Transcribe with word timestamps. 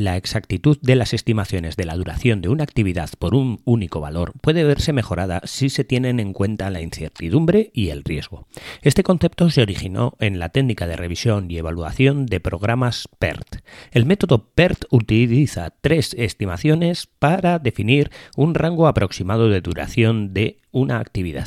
la 0.00 0.16
exactitud 0.16 0.78
de 0.80 0.96
las 0.96 1.12
estimaciones 1.12 1.76
de 1.76 1.84
la 1.84 1.94
duración 1.94 2.40
de 2.40 2.48
una 2.48 2.64
actividad 2.64 3.10
por 3.18 3.34
un 3.34 3.60
único 3.64 4.00
valor 4.00 4.32
puede 4.40 4.64
verse 4.64 4.94
mejorada 4.94 5.42
si 5.44 5.68
se 5.68 5.84
tienen 5.84 6.20
en 6.20 6.32
cuenta 6.32 6.70
la 6.70 6.80
incertidumbre 6.80 7.70
y 7.74 7.90
el 7.90 8.02
riesgo. 8.02 8.46
Este 8.80 9.02
concepto 9.02 9.50
se 9.50 9.60
originó 9.60 10.14
en 10.18 10.38
la 10.38 10.48
técnica 10.48 10.86
de 10.86 10.96
revisión 10.96 11.50
y 11.50 11.58
evaluación 11.58 12.24
de 12.24 12.40
programas 12.40 13.08
PERT. 13.18 13.56
El 13.92 14.06
método 14.06 14.48
PERT 14.54 14.84
utiliza 14.90 15.74
tres 15.82 16.14
estimaciones 16.14 17.06
para 17.06 17.58
definir 17.58 18.10
un 18.36 18.54
rango 18.54 18.86
aproximado 18.88 19.50
de 19.50 19.60
duración 19.60 20.32
de 20.32 20.60
una 20.72 20.98
actividad. 20.98 21.46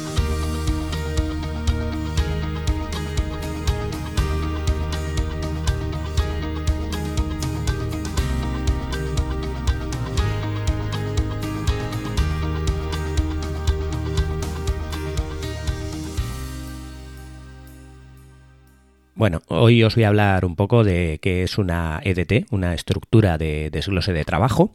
Bueno, 19.21 19.43
hoy 19.49 19.83
os 19.83 19.93
voy 19.93 20.05
a 20.05 20.07
hablar 20.07 20.45
un 20.45 20.55
poco 20.55 20.83
de 20.83 21.19
qué 21.21 21.43
es 21.43 21.59
una 21.59 22.01
EDT, 22.03 22.47
una 22.49 22.73
estructura 22.73 23.37
de 23.37 23.69
desglose 23.69 24.13
de 24.13 24.25
trabajo. 24.25 24.73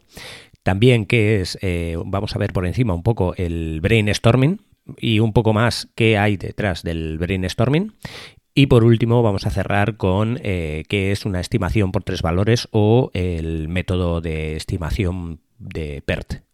También 0.62 1.04
qué 1.04 1.40
es, 1.40 1.58
eh, 1.62 1.96
vamos 2.04 2.36
a 2.36 2.38
ver 2.38 2.52
por 2.52 2.64
encima 2.64 2.94
un 2.94 3.02
poco 3.02 3.34
el 3.38 3.80
brainstorming 3.80 4.60
y 4.98 5.18
un 5.18 5.32
poco 5.32 5.52
más 5.52 5.88
qué 5.96 6.16
hay 6.16 6.36
detrás 6.36 6.84
del 6.84 7.18
brainstorming. 7.18 7.94
Y 8.54 8.66
por 8.66 8.84
último 8.84 9.20
vamos 9.20 9.48
a 9.48 9.50
cerrar 9.50 9.96
con 9.96 10.38
eh, 10.44 10.84
qué 10.88 11.10
es 11.10 11.26
una 11.26 11.40
estimación 11.40 11.90
por 11.90 12.04
tres 12.04 12.22
valores 12.22 12.68
o 12.70 13.10
el 13.14 13.66
método 13.68 14.20
de 14.20 14.54
estimación 14.54 15.40
de 15.58 16.04
PERT, 16.06 16.45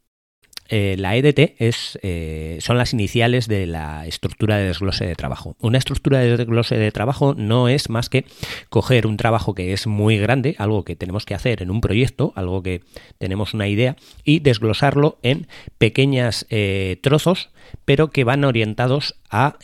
eh, 0.74 0.96
la 0.96 1.14
EDT 1.16 1.54
es, 1.58 1.98
eh, 2.02 2.56
son 2.62 2.78
las 2.78 2.94
iniciales 2.94 3.46
de 3.46 3.66
la 3.66 4.06
estructura 4.06 4.56
de 4.56 4.68
desglose 4.68 5.04
de 5.04 5.14
trabajo. 5.14 5.54
Una 5.60 5.76
estructura 5.76 6.20
de 6.20 6.34
desglose 6.34 6.78
de 6.78 6.90
trabajo 6.90 7.34
no 7.36 7.68
es 7.68 7.90
más 7.90 8.08
que 8.08 8.24
coger 8.70 9.06
un 9.06 9.18
trabajo 9.18 9.54
que 9.54 9.74
es 9.74 9.86
muy 9.86 10.16
grande, 10.16 10.56
algo 10.56 10.82
que 10.82 10.96
tenemos 10.96 11.26
que 11.26 11.34
hacer 11.34 11.60
en 11.62 11.70
un 11.70 11.82
proyecto, 11.82 12.32
algo 12.36 12.62
que 12.62 12.80
tenemos 13.18 13.52
una 13.52 13.68
idea, 13.68 13.96
y 14.24 14.40
desglosarlo 14.40 15.18
en 15.22 15.46
pequeños 15.76 16.46
eh, 16.48 16.98
trozos, 17.02 17.50
pero 17.84 18.08
que 18.08 18.24
van 18.24 18.42
orientados 18.42 19.16
al 19.28 19.58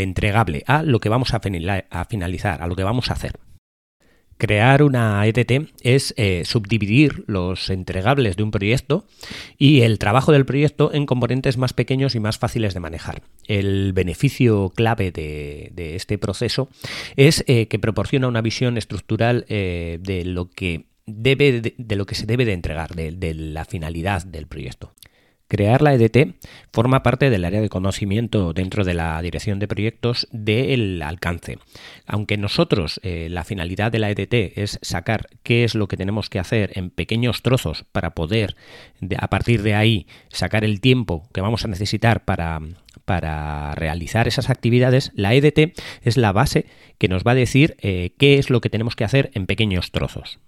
entregable, 0.00 0.64
a 0.66 0.82
lo 0.82 0.98
que 0.98 1.08
vamos 1.08 1.34
a 1.34 1.40
finalizar, 1.40 2.62
a 2.62 2.66
lo 2.66 2.74
que 2.74 2.82
vamos 2.82 3.10
a 3.10 3.14
hacer. 3.14 3.47
Crear 4.38 4.84
una 4.84 5.26
ETT 5.26 5.68
es 5.82 6.14
eh, 6.16 6.42
subdividir 6.44 7.24
los 7.26 7.70
entregables 7.70 8.36
de 8.36 8.44
un 8.44 8.52
proyecto 8.52 9.04
y 9.58 9.80
el 9.80 9.98
trabajo 9.98 10.30
del 10.30 10.46
proyecto 10.46 10.94
en 10.94 11.06
componentes 11.06 11.56
más 11.56 11.72
pequeños 11.72 12.14
y 12.14 12.20
más 12.20 12.38
fáciles 12.38 12.72
de 12.72 12.78
manejar. 12.78 13.22
El 13.48 13.92
beneficio 13.92 14.70
clave 14.70 15.10
de, 15.10 15.96
este 15.96 16.18
proceso 16.18 16.68
es 17.16 17.42
eh, 17.48 17.66
que 17.66 17.80
proporciona 17.80 18.28
una 18.28 18.40
visión 18.40 18.78
estructural 18.78 19.44
eh, 19.48 19.98
de 20.00 20.24
lo 20.24 20.48
que 20.50 20.86
debe 21.06 21.60
de, 21.60 21.96
lo 21.96 22.06
que 22.06 22.14
se 22.14 22.26
debe 22.26 22.44
de 22.44 22.52
entregar, 22.52 22.94
de 22.94 23.34
la 23.34 23.64
finalidad 23.64 24.24
del 24.24 24.46
proyecto. 24.46 24.92
Crear 25.48 25.80
la 25.80 25.94
EDT 25.94 26.36
forma 26.74 27.02
parte 27.02 27.30
del 27.30 27.46
área 27.46 27.62
de 27.62 27.70
conocimiento 27.70 28.52
dentro 28.52 28.84
de 28.84 28.92
la 28.92 29.20
dirección 29.22 29.58
de 29.58 29.66
proyectos 29.66 30.28
del 30.30 31.00
alcance. 31.00 31.58
Aunque 32.06 32.36
nosotros 32.36 33.00
eh, 33.02 33.28
la 33.30 33.44
finalidad 33.44 33.90
de 33.90 33.98
la 33.98 34.10
EDT 34.10 34.58
es 34.58 34.78
sacar 34.82 35.28
qué 35.42 35.64
es 35.64 35.74
lo 35.74 35.88
que 35.88 35.96
tenemos 35.96 36.28
que 36.28 36.38
hacer 36.38 36.72
en 36.74 36.90
pequeños 36.90 37.40
trozos 37.40 37.84
para 37.92 38.10
poder 38.10 38.56
a 39.18 39.30
partir 39.30 39.62
de 39.62 39.74
ahí 39.74 40.06
sacar 40.28 40.64
el 40.64 40.82
tiempo 40.82 41.26
que 41.32 41.40
vamos 41.40 41.64
a 41.64 41.68
necesitar 41.68 42.26
para, 42.26 42.60
para 43.06 43.74
realizar 43.74 44.28
esas 44.28 44.50
actividades, 44.50 45.12
la 45.14 45.34
EDT 45.34 45.72
es 46.02 46.18
la 46.18 46.32
base 46.32 46.66
que 46.98 47.08
nos 47.08 47.24
va 47.24 47.30
a 47.30 47.36
decir 47.36 47.74
eh, 47.80 48.12
qué 48.18 48.38
es 48.38 48.50
lo 48.50 48.60
que 48.60 48.68
tenemos 48.68 48.96
que 48.96 49.04
hacer 49.04 49.30
en 49.32 49.46
pequeños 49.46 49.92
trozos. 49.92 50.38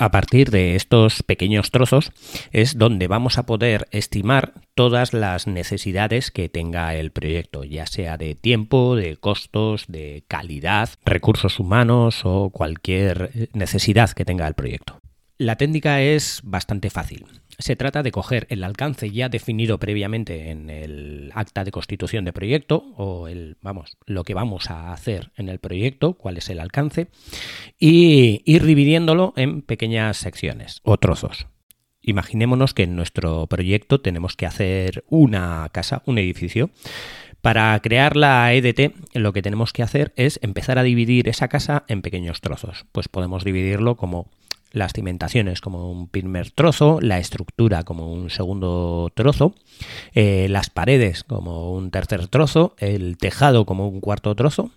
A 0.00 0.10
partir 0.10 0.50
de 0.50 0.76
estos 0.76 1.22
pequeños 1.22 1.70
trozos 1.70 2.10
es 2.52 2.78
donde 2.78 3.06
vamos 3.06 3.36
a 3.36 3.44
poder 3.44 3.86
estimar 3.90 4.54
todas 4.74 5.12
las 5.12 5.46
necesidades 5.46 6.30
que 6.30 6.48
tenga 6.48 6.94
el 6.94 7.10
proyecto, 7.10 7.64
ya 7.64 7.84
sea 7.84 8.16
de 8.16 8.34
tiempo, 8.34 8.96
de 8.96 9.18
costos, 9.18 9.84
de 9.88 10.24
calidad, 10.26 10.88
recursos 11.04 11.60
humanos 11.60 12.22
o 12.24 12.48
cualquier 12.48 13.50
necesidad 13.52 14.08
que 14.12 14.24
tenga 14.24 14.48
el 14.48 14.54
proyecto. 14.54 15.00
La 15.40 15.56
técnica 15.56 16.02
es 16.02 16.42
bastante 16.44 16.90
fácil. 16.90 17.24
Se 17.58 17.74
trata 17.74 18.02
de 18.02 18.12
coger 18.12 18.46
el 18.50 18.62
alcance 18.62 19.10
ya 19.10 19.30
definido 19.30 19.78
previamente 19.78 20.50
en 20.50 20.68
el 20.68 21.32
acta 21.34 21.64
de 21.64 21.70
constitución 21.70 22.26
de 22.26 22.34
proyecto 22.34 22.92
o 22.98 23.26
el, 23.26 23.56
vamos, 23.62 23.96
lo 24.04 24.22
que 24.24 24.34
vamos 24.34 24.70
a 24.70 24.92
hacer 24.92 25.32
en 25.38 25.48
el 25.48 25.58
proyecto, 25.58 26.12
cuál 26.12 26.36
es 26.36 26.50
el 26.50 26.60
alcance, 26.60 27.08
y 27.78 28.42
ir 28.44 28.64
dividiéndolo 28.64 29.32
en 29.34 29.62
pequeñas 29.62 30.18
secciones 30.18 30.80
o 30.82 30.98
trozos. 30.98 31.46
Imaginémonos 32.02 32.74
que 32.74 32.82
en 32.82 32.94
nuestro 32.94 33.46
proyecto 33.46 34.02
tenemos 34.02 34.36
que 34.36 34.44
hacer 34.44 35.04
una 35.08 35.66
casa, 35.72 36.02
un 36.04 36.18
edificio. 36.18 36.68
Para 37.40 37.80
crear 37.80 38.14
la 38.14 38.52
EDT, 38.52 38.94
lo 39.14 39.32
que 39.32 39.40
tenemos 39.40 39.72
que 39.72 39.82
hacer 39.82 40.12
es 40.16 40.38
empezar 40.42 40.78
a 40.78 40.82
dividir 40.82 41.30
esa 41.30 41.48
casa 41.48 41.84
en 41.88 42.02
pequeños 42.02 42.42
trozos. 42.42 42.84
Pues 42.92 43.08
podemos 43.08 43.42
dividirlo 43.42 43.96
como 43.96 44.30
las 44.72 44.92
cimentaciones 44.92 45.60
como 45.60 45.90
un 45.90 46.08
primer 46.08 46.50
trozo, 46.50 47.00
la 47.00 47.18
estructura 47.18 47.82
como 47.82 48.12
un 48.12 48.30
segundo 48.30 49.10
trozo, 49.14 49.54
eh, 50.14 50.46
las 50.48 50.70
paredes 50.70 51.24
como 51.24 51.72
un 51.72 51.90
tercer 51.90 52.28
trozo, 52.28 52.74
el 52.78 53.16
tejado 53.18 53.66
como 53.66 53.88
un 53.88 54.00
cuarto 54.00 54.34
trozo. 54.34 54.70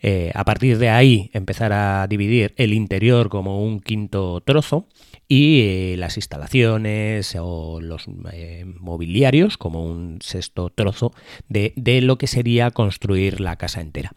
Eh, 0.00 0.30
a 0.34 0.44
partir 0.44 0.78
de 0.78 0.88
ahí 0.88 1.30
empezar 1.32 1.72
a 1.72 2.06
dividir 2.06 2.54
el 2.56 2.72
interior 2.72 3.28
como 3.28 3.64
un 3.64 3.80
quinto 3.80 4.40
trozo 4.40 4.86
y 5.26 5.60
eh, 5.62 5.96
las 5.98 6.16
instalaciones 6.16 7.36
o 7.38 7.80
los 7.80 8.06
mobiliarios 8.08 9.58
como 9.58 9.84
un 9.84 10.18
sexto 10.22 10.70
trozo 10.70 11.12
de, 11.48 11.72
de 11.76 12.00
lo 12.00 12.16
que 12.16 12.28
sería 12.28 12.70
construir 12.70 13.40
la 13.40 13.56
casa 13.56 13.80
entera. 13.80 14.12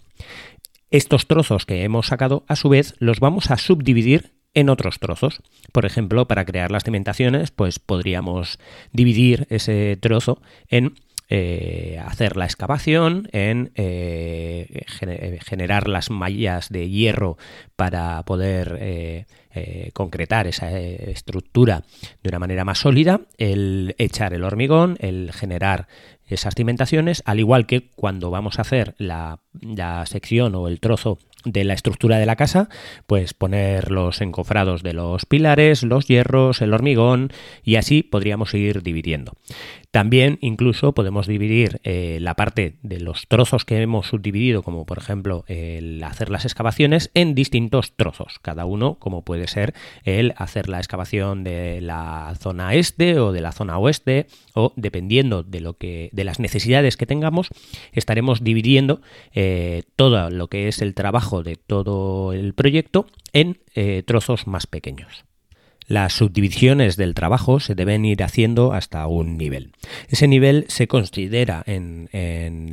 Estos 0.92 1.26
trozos 1.26 1.66
que 1.66 1.84
hemos 1.84 2.08
sacado, 2.08 2.44
a 2.48 2.56
su 2.56 2.68
vez, 2.70 2.96
los 3.00 3.20
vamos 3.20 3.50
a 3.50 3.58
subdividir 3.58 4.34
en 4.54 4.70
otros 4.70 5.00
trozos. 5.00 5.42
Por 5.72 5.86
ejemplo, 5.86 6.28
para 6.28 6.46
crear 6.46 6.72
las 6.72 6.84
cimentaciones, 6.84 7.52
pues 7.52 7.80
podríamos 7.80 8.60
dividir 8.92 9.48
ese 9.50 9.98
trozo 10.00 10.42
en 10.68 10.96
eh, 11.34 11.98
hacer 12.06 12.36
la 12.36 12.44
excavación, 12.44 13.30
en 13.32 13.72
eh, 13.76 14.84
generar 15.46 15.88
las 15.88 16.10
mallas 16.10 16.68
de 16.68 16.90
hierro 16.90 17.38
para 17.78 18.22
poder 18.24 18.78
eh, 18.82 19.26
concretar 19.94 20.48
esa 20.48 20.78
estructura 20.78 21.86
de 22.22 22.28
una 22.28 22.40
manera 22.40 22.66
más 22.66 22.80
sólida, 22.80 23.22
el 23.38 23.96
echar 23.98 24.34
el 24.34 24.44
hormigón, 24.44 24.98
el 25.00 25.32
generar 25.32 25.88
esas 26.28 26.54
cimentaciones, 26.54 27.24
al 27.26 27.40
igual 27.40 27.66
que 27.66 27.92
cuando 27.96 28.30
vamos 28.30 28.60
a 28.60 28.64
hacer 28.64 28.94
la, 28.98 29.40
la 29.62 30.06
sección 30.08 30.54
o 30.56 30.68
el 30.68 30.82
trozo 30.82 31.18
de 31.46 31.64
la 31.64 31.74
estructura 31.74 32.20
de 32.20 32.26
la 32.26 32.36
casa, 32.36 32.70
pues 33.08 33.34
poner 33.34 33.92
los 33.92 34.22
encofrados 34.22 34.84
de 34.84 34.94
los 34.94 35.26
pilares, 35.26 35.84
los 35.84 36.08
hierros, 36.08 36.62
el 36.62 36.74
hormigón 36.74 37.32
y 37.64 37.76
así 37.76 38.04
podríamos 38.04 38.54
ir 38.54 38.84
dividiendo. 38.84 39.34
También 39.92 40.38
incluso 40.40 40.94
podemos 40.94 41.28
dividir 41.28 41.82
eh, 41.84 42.20
la 42.22 42.36
parte 42.36 42.78
de 42.82 43.02
los 43.02 43.28
trozos 43.28 43.66
que 43.66 43.82
hemos 43.82 44.08
subdividido, 44.08 44.64
como 44.64 44.86
por 44.86 44.98
ejemplo 44.98 45.44
el 45.48 46.02
hacer 46.04 46.30
las 46.30 46.46
excavaciones, 46.46 47.12
en 47.14 47.36
distintos 47.36 47.94
trozos, 47.98 48.40
cada 48.42 48.64
uno 48.64 48.96
como 49.00 49.24
puede 49.24 49.48
ser 49.48 49.74
el 50.06 50.34
hacer 50.38 50.70
la 50.70 50.78
excavación 50.78 51.44
de 51.44 51.82
la 51.82 52.34
zona 52.40 52.74
este 52.74 53.20
o 53.20 53.34
de 53.34 53.42
la 53.42 53.52
zona 53.52 53.78
oeste, 53.78 54.28
o 54.54 54.72
dependiendo 54.78 55.44
de 55.44 55.60
lo 55.60 55.74
que, 55.74 56.10
de 56.14 56.24
las 56.24 56.40
necesidades 56.40 56.96
que 56.96 57.06
tengamos, 57.06 57.50
estaremos 57.92 58.46
dividiendo 58.46 59.02
eh, 59.34 59.84
todo 59.98 60.30
lo 60.30 60.48
que 60.48 60.70
es 60.70 60.82
el 60.82 60.94
trabajo 60.96 61.44
de 61.44 61.58
todo 61.58 62.32
el 62.32 62.54
proyecto 62.54 63.08
en 63.34 63.60
eh, 63.76 64.04
trozos 64.06 64.48
más 64.48 64.68
pequeños. 64.68 65.26
Las 65.92 66.14
subdivisiones 66.14 66.96
del 66.96 67.14
trabajo 67.14 67.60
se 67.60 67.76
deben 67.76 68.06
ir 68.06 68.24
haciendo 68.24 68.72
hasta 68.72 69.06
un 69.08 69.38
nivel. 69.38 69.74
Ese 70.08 70.28
nivel 70.28 70.66
se 70.70 70.88
considera 70.88 71.64
en, 71.66 72.10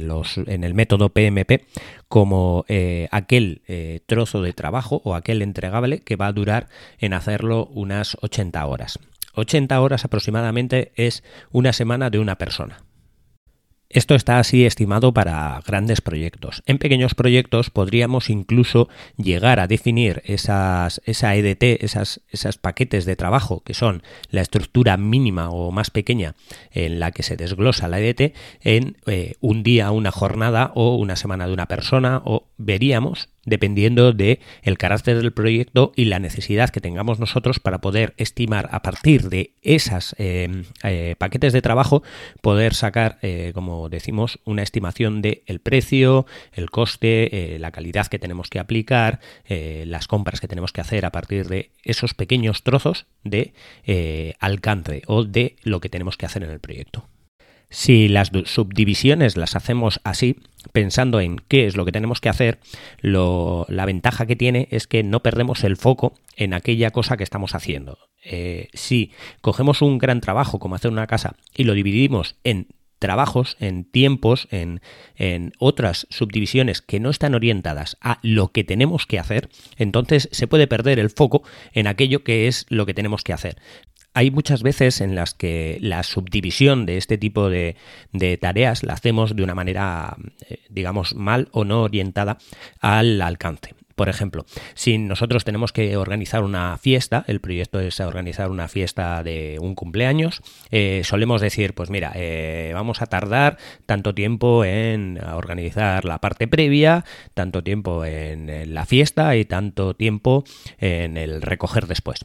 los, 0.07 0.39
en 0.39 0.63
el 0.63 0.75
método 0.75 1.09
PMP 1.09 1.65
como 2.07 2.65
eh, 2.69 3.09
aquel 3.11 3.63
eh, 3.67 4.01
trozo 4.07 4.41
de 4.41 4.53
trabajo 4.53 5.03
o 5.05 5.15
aquel 5.15 5.43
entregable 5.43 5.99
que 6.01 6.17
va 6.17 6.29
a 6.29 6.33
durar 6.33 6.69
en 7.01 7.13
hacerlo 7.13 7.67
unas 7.73 8.17
80 8.21 8.65
horas. 8.65 8.99
80 9.35 9.81
horas 9.81 10.05
aproximadamente 10.05 10.93
es 10.95 11.25
una 11.51 11.73
semana 11.73 12.11
de 12.11 12.21
una 12.21 12.39
persona. 12.39 12.85
Esto 13.91 14.15
está 14.15 14.39
así 14.39 14.67
estimado 14.67 15.15
para 15.15 15.63
grandes 15.67 16.03
proyectos. 16.03 16.63
En 16.67 16.77
pequeños 16.77 17.15
proyectos 17.15 17.71
podríamos 17.71 18.29
incluso 18.29 18.91
llegar 19.17 19.61
a 19.61 19.67
definir 19.67 20.21
esas, 20.27 21.01
esa 21.07 21.35
EDT, 21.35 21.83
esas, 21.83 22.21
esas 22.29 22.59
paquetes 22.59 23.07
de 23.07 23.17
trabajo 23.17 23.63
que 23.65 23.73
son 23.73 24.03
la 24.29 24.43
estructura 24.43 24.99
mínima 24.99 25.49
o 25.49 25.71
más 25.71 25.91
pequeña 25.91 26.35
en 26.71 27.01
la 27.01 27.13
que 27.13 27.23
se 27.23 27.39
desglosa 27.39 27.89
la 27.89 27.99
EDT 27.99 28.35
en 28.61 28.99
eh, 29.07 29.37
un 29.41 29.63
día, 29.63 29.91
una 29.91 30.11
jornada 30.11 30.71
o 30.75 30.97
una 30.97 31.17
semana 31.17 31.47
de 31.47 31.55
una 31.55 31.67
persona 31.67 32.21
o 32.27 32.47
veríamos 32.59 33.31
dependiendo 33.49 34.13
de 34.13 34.41
el 34.63 34.79
carácter 34.79 35.21
del 35.21 35.33
proyecto 35.33 35.93
y 35.97 36.07
la 36.07 36.19
necesidad 36.19 36.71
que 36.71 36.81
tengamos 36.81 37.19
nosotros 37.19 37.61
para 37.61 37.81
poder 37.81 38.15
estimar 38.17 38.69
a 38.73 38.83
partir 38.83 39.29
de 39.29 39.55
esas 39.63 40.15
eh, 40.19 40.65
eh, 40.83 41.15
paquetes 41.19 41.53
de 41.53 41.63
trabajo 41.63 42.03
poder 42.41 42.75
sacar 42.75 43.19
eh, 43.23 43.53
como 43.55 43.89
decimos 43.89 44.39
una 44.45 44.63
estimación 44.63 45.23
de 45.23 45.43
el 45.47 45.61
precio 45.61 46.27
el 46.53 46.71
coste 46.71 47.57
la 47.59 47.71
calidad 47.71 48.07
que 48.07 48.19
tenemos 48.19 48.49
que 48.49 48.59
aplicar 48.59 49.21
las 49.49 50.07
compras 50.07 50.41
que 50.41 50.49
tenemos 50.49 50.73
que 50.73 50.81
hacer 50.81 51.05
a 51.05 51.13
partir 51.13 51.49
de 51.49 51.71
esos 51.83 52.15
pequeños 52.15 52.63
trozos 52.63 53.07
de 53.25 53.53
alcance 54.41 55.03
o 55.07 55.25
de 55.25 55.57
lo 55.63 55.81
que 55.81 55.89
tenemos 55.89 56.17
que 56.17 56.27
hacer 56.27 56.43
en 56.43 56.51
el 56.51 56.61
proyecto. 56.61 57.09
Si 57.71 58.09
las 58.09 58.31
subdivisiones 58.47 59.37
las 59.37 59.55
hacemos 59.55 60.01
así, 60.03 60.37
pensando 60.73 61.21
en 61.21 61.37
qué 61.49 61.67
es 61.67 61.77
lo 61.77 61.85
que 61.85 61.93
tenemos 61.93 62.21
que 62.21 62.29
hacer, 62.29 62.59
la 63.01 63.87
ventaja 63.87 64.27
que 64.27 64.37
tiene 64.37 64.69
es 64.71 64.87
que 64.87 65.03
no 65.03 65.23
perdemos 65.23 65.65
el 65.65 65.77
foco 65.77 66.15
en 66.37 66.55
aquella 66.55 66.91
cosa 66.91 67.17
que 67.17 67.25
estamos 67.25 67.55
haciendo. 67.55 67.99
Eh, 68.25 68.69
si 68.73 69.13
cogemos 69.41 69.83
un 69.83 69.99
gran 69.99 70.21
trabajo 70.21 70.59
como 70.59 70.75
hacer 70.75 70.91
una 70.91 71.07
casa 71.07 71.37
y 71.55 71.65
lo 71.65 71.75
dividimos 71.75 72.37
en 72.45 72.69
trabajos, 72.99 73.57
en 73.61 73.85
tiempos, 73.85 74.49
en, 74.51 74.81
en, 75.17 75.53
otras 75.59 76.09
subdivisiones 76.11 76.83
que 76.83 76.99
no 76.99 77.11
están 77.11 77.35
orientadas 77.35 77.97
a 78.01 78.19
lo 78.23 78.49
que 78.49 78.65
tenemos 78.65 79.07
que 79.07 79.21
hacer, 79.21 79.49
entonces 79.77 80.29
se 80.33 80.49
puede 80.49 80.67
perder 80.67 80.99
el 80.99 81.11
foco 81.11 81.45
en 81.73 81.87
aquello 81.87 82.25
que 82.25 82.49
es 82.49 82.67
lo 82.71 82.87
que 82.87 82.95
tenemos 82.95 83.23
que 83.23 83.33
hacer 83.33 83.57
hay 84.15 84.31
muchas 84.31 84.63
veces 84.63 85.01
en 85.01 85.15
las 85.15 85.35
que 85.35 85.79
la 85.81 86.03
subdivisión 86.03 86.87
de 86.87 86.97
este 86.97 87.19
tipo 87.19 87.49
de, 87.49 87.77
tareas 88.41 88.83
la 88.83 88.95
hacemos 88.95 89.37
de 89.37 89.43
una 89.43 89.55
manera, 89.55 90.17
eh, 90.49 90.59
digamos, 90.69 91.15
mal 91.15 91.49
o 91.53 91.65
no 91.65 91.83
orientada 91.83 92.39
al 92.81 93.21
alcance. 93.23 93.75
Por 93.95 94.09
ejemplo, 94.09 94.47
si 94.75 94.97
nosotros 94.97 95.45
tenemos 95.45 95.73
que 95.73 95.97
organizar 95.97 96.45
una 96.45 96.79
fiesta, 96.79 97.25
el 97.27 97.41
proyecto 97.41 97.81
es 97.81 97.99
organizar 97.99 98.49
una 98.49 98.69
fiesta 98.69 99.25
de 99.25 99.59
un 99.61 99.75
cumpleaños, 99.75 100.41
eh, 100.71 101.03
solemos 101.03 101.41
decir, 101.41 101.75
pues 101.75 101.91
mira, 101.91 102.13
eh, 102.15 102.71
vamos 102.75 103.03
a 103.03 103.07
tardar 103.07 103.59
tanto 103.87 104.15
tiempo 104.15 104.65
en 104.65 105.21
organizar 105.25 106.05
la 106.05 106.19
parte 106.19 106.47
previa, 106.47 107.05
tanto 107.35 107.65
tiempo 107.65 108.05
en 108.05 108.73
la 108.73 108.87
fiesta 108.87 109.35
y 109.35 109.45
tanto 109.45 109.95
tiempo 109.95 110.45
en 110.79 111.17
el 111.17 111.43
recoger 111.43 111.89
después. 111.89 112.25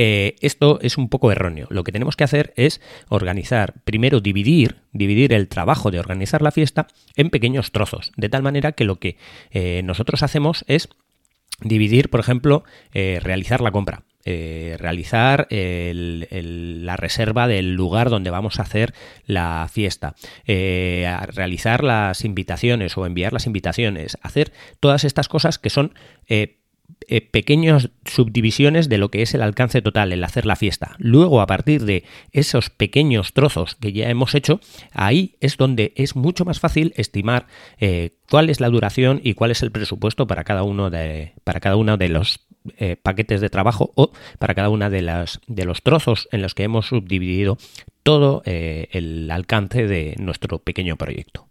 Eh, 0.00 0.36
esto 0.42 0.78
es 0.80 0.96
un 0.96 1.08
poco 1.08 1.32
erróneo. 1.32 1.66
Lo 1.70 1.82
que 1.82 1.90
tenemos 1.90 2.14
que 2.14 2.22
hacer 2.22 2.52
es 2.54 2.80
organizar, 3.08 3.74
primero 3.82 4.20
dividir, 4.20 4.76
dividir 4.92 5.32
el 5.32 5.48
trabajo 5.48 5.90
de 5.90 5.98
organizar 5.98 6.40
la 6.40 6.52
fiesta 6.52 6.86
en 7.16 7.30
pequeños 7.30 7.72
trozos, 7.72 8.12
de 8.16 8.28
tal 8.28 8.44
manera 8.44 8.70
que 8.70 8.84
lo 8.84 9.00
que 9.00 9.16
eh, 9.50 9.82
nosotros 9.82 10.22
hacemos 10.22 10.64
es 10.68 10.88
dividir, 11.62 12.10
por 12.10 12.20
ejemplo, 12.20 12.62
eh, 12.94 13.18
realizar 13.20 13.60
la 13.60 13.72
compra. 13.72 14.04
realizar 14.24 15.48
la 15.50 16.96
reserva 16.96 17.48
del 17.48 17.72
lugar 17.74 18.10
donde 18.10 18.28
vamos 18.28 18.58
a 18.58 18.62
hacer 18.62 18.92
la 19.24 19.66
fiesta, 19.72 20.16
realizar 20.44 21.82
las 21.82 22.26
invitaciones 22.26 22.98
o 22.98 23.06
enviar 23.06 23.32
las 23.32 23.46
invitaciones, 23.46 24.18
hacer 24.20 24.52
todas 24.80 25.04
estas 25.04 25.28
cosas 25.28 25.58
que 25.58 25.70
son 25.70 25.94
pequeñas 27.30 27.90
subdivisiones 28.04 28.88
de 28.88 28.98
lo 28.98 29.10
que 29.10 29.22
es 29.22 29.34
el 29.34 29.42
alcance 29.42 29.80
total, 29.80 30.12
el 30.12 30.22
hacer 30.24 30.44
la 30.44 30.56
fiesta. 30.56 30.94
Luego, 30.98 31.40
a 31.40 31.46
partir 31.46 31.84
de 31.84 32.04
esos 32.32 32.70
pequeños 32.70 33.32
trozos 33.32 33.76
que 33.76 33.92
ya 33.92 34.10
hemos 34.10 34.34
hecho, 34.34 34.60
ahí 34.92 35.36
es 35.40 35.56
donde 35.56 35.92
es 35.96 36.16
mucho 36.16 36.44
más 36.44 36.60
fácil 36.60 36.92
estimar 36.96 37.46
eh, 37.78 38.16
cuál 38.30 38.50
es 38.50 38.60
la 38.60 38.68
duración 38.68 39.20
y 39.22 39.34
cuál 39.34 39.50
es 39.50 39.62
el 39.62 39.70
presupuesto 39.70 40.26
para 40.26 40.44
cada 40.44 40.64
uno 40.64 40.90
de, 40.90 41.32
para 41.44 41.60
cada 41.60 41.76
uno 41.76 41.96
de 41.96 42.08
los 42.08 42.40
eh, 42.76 42.96
paquetes 42.96 43.40
de 43.40 43.48
trabajo 43.48 43.92
o 43.94 44.12
para 44.38 44.54
cada 44.54 44.68
uno 44.68 44.90
de, 44.90 45.00
las, 45.00 45.40
de 45.46 45.64
los 45.64 45.82
trozos 45.82 46.28
en 46.30 46.42
los 46.42 46.54
que 46.54 46.64
hemos 46.64 46.88
subdividido 46.88 47.56
todo 48.02 48.42
el 48.44 49.30
alcance 49.30 49.86
de 49.86 50.14
nuestro 50.18 50.60
pequeño 50.60 50.96
proyecto. 50.96 51.47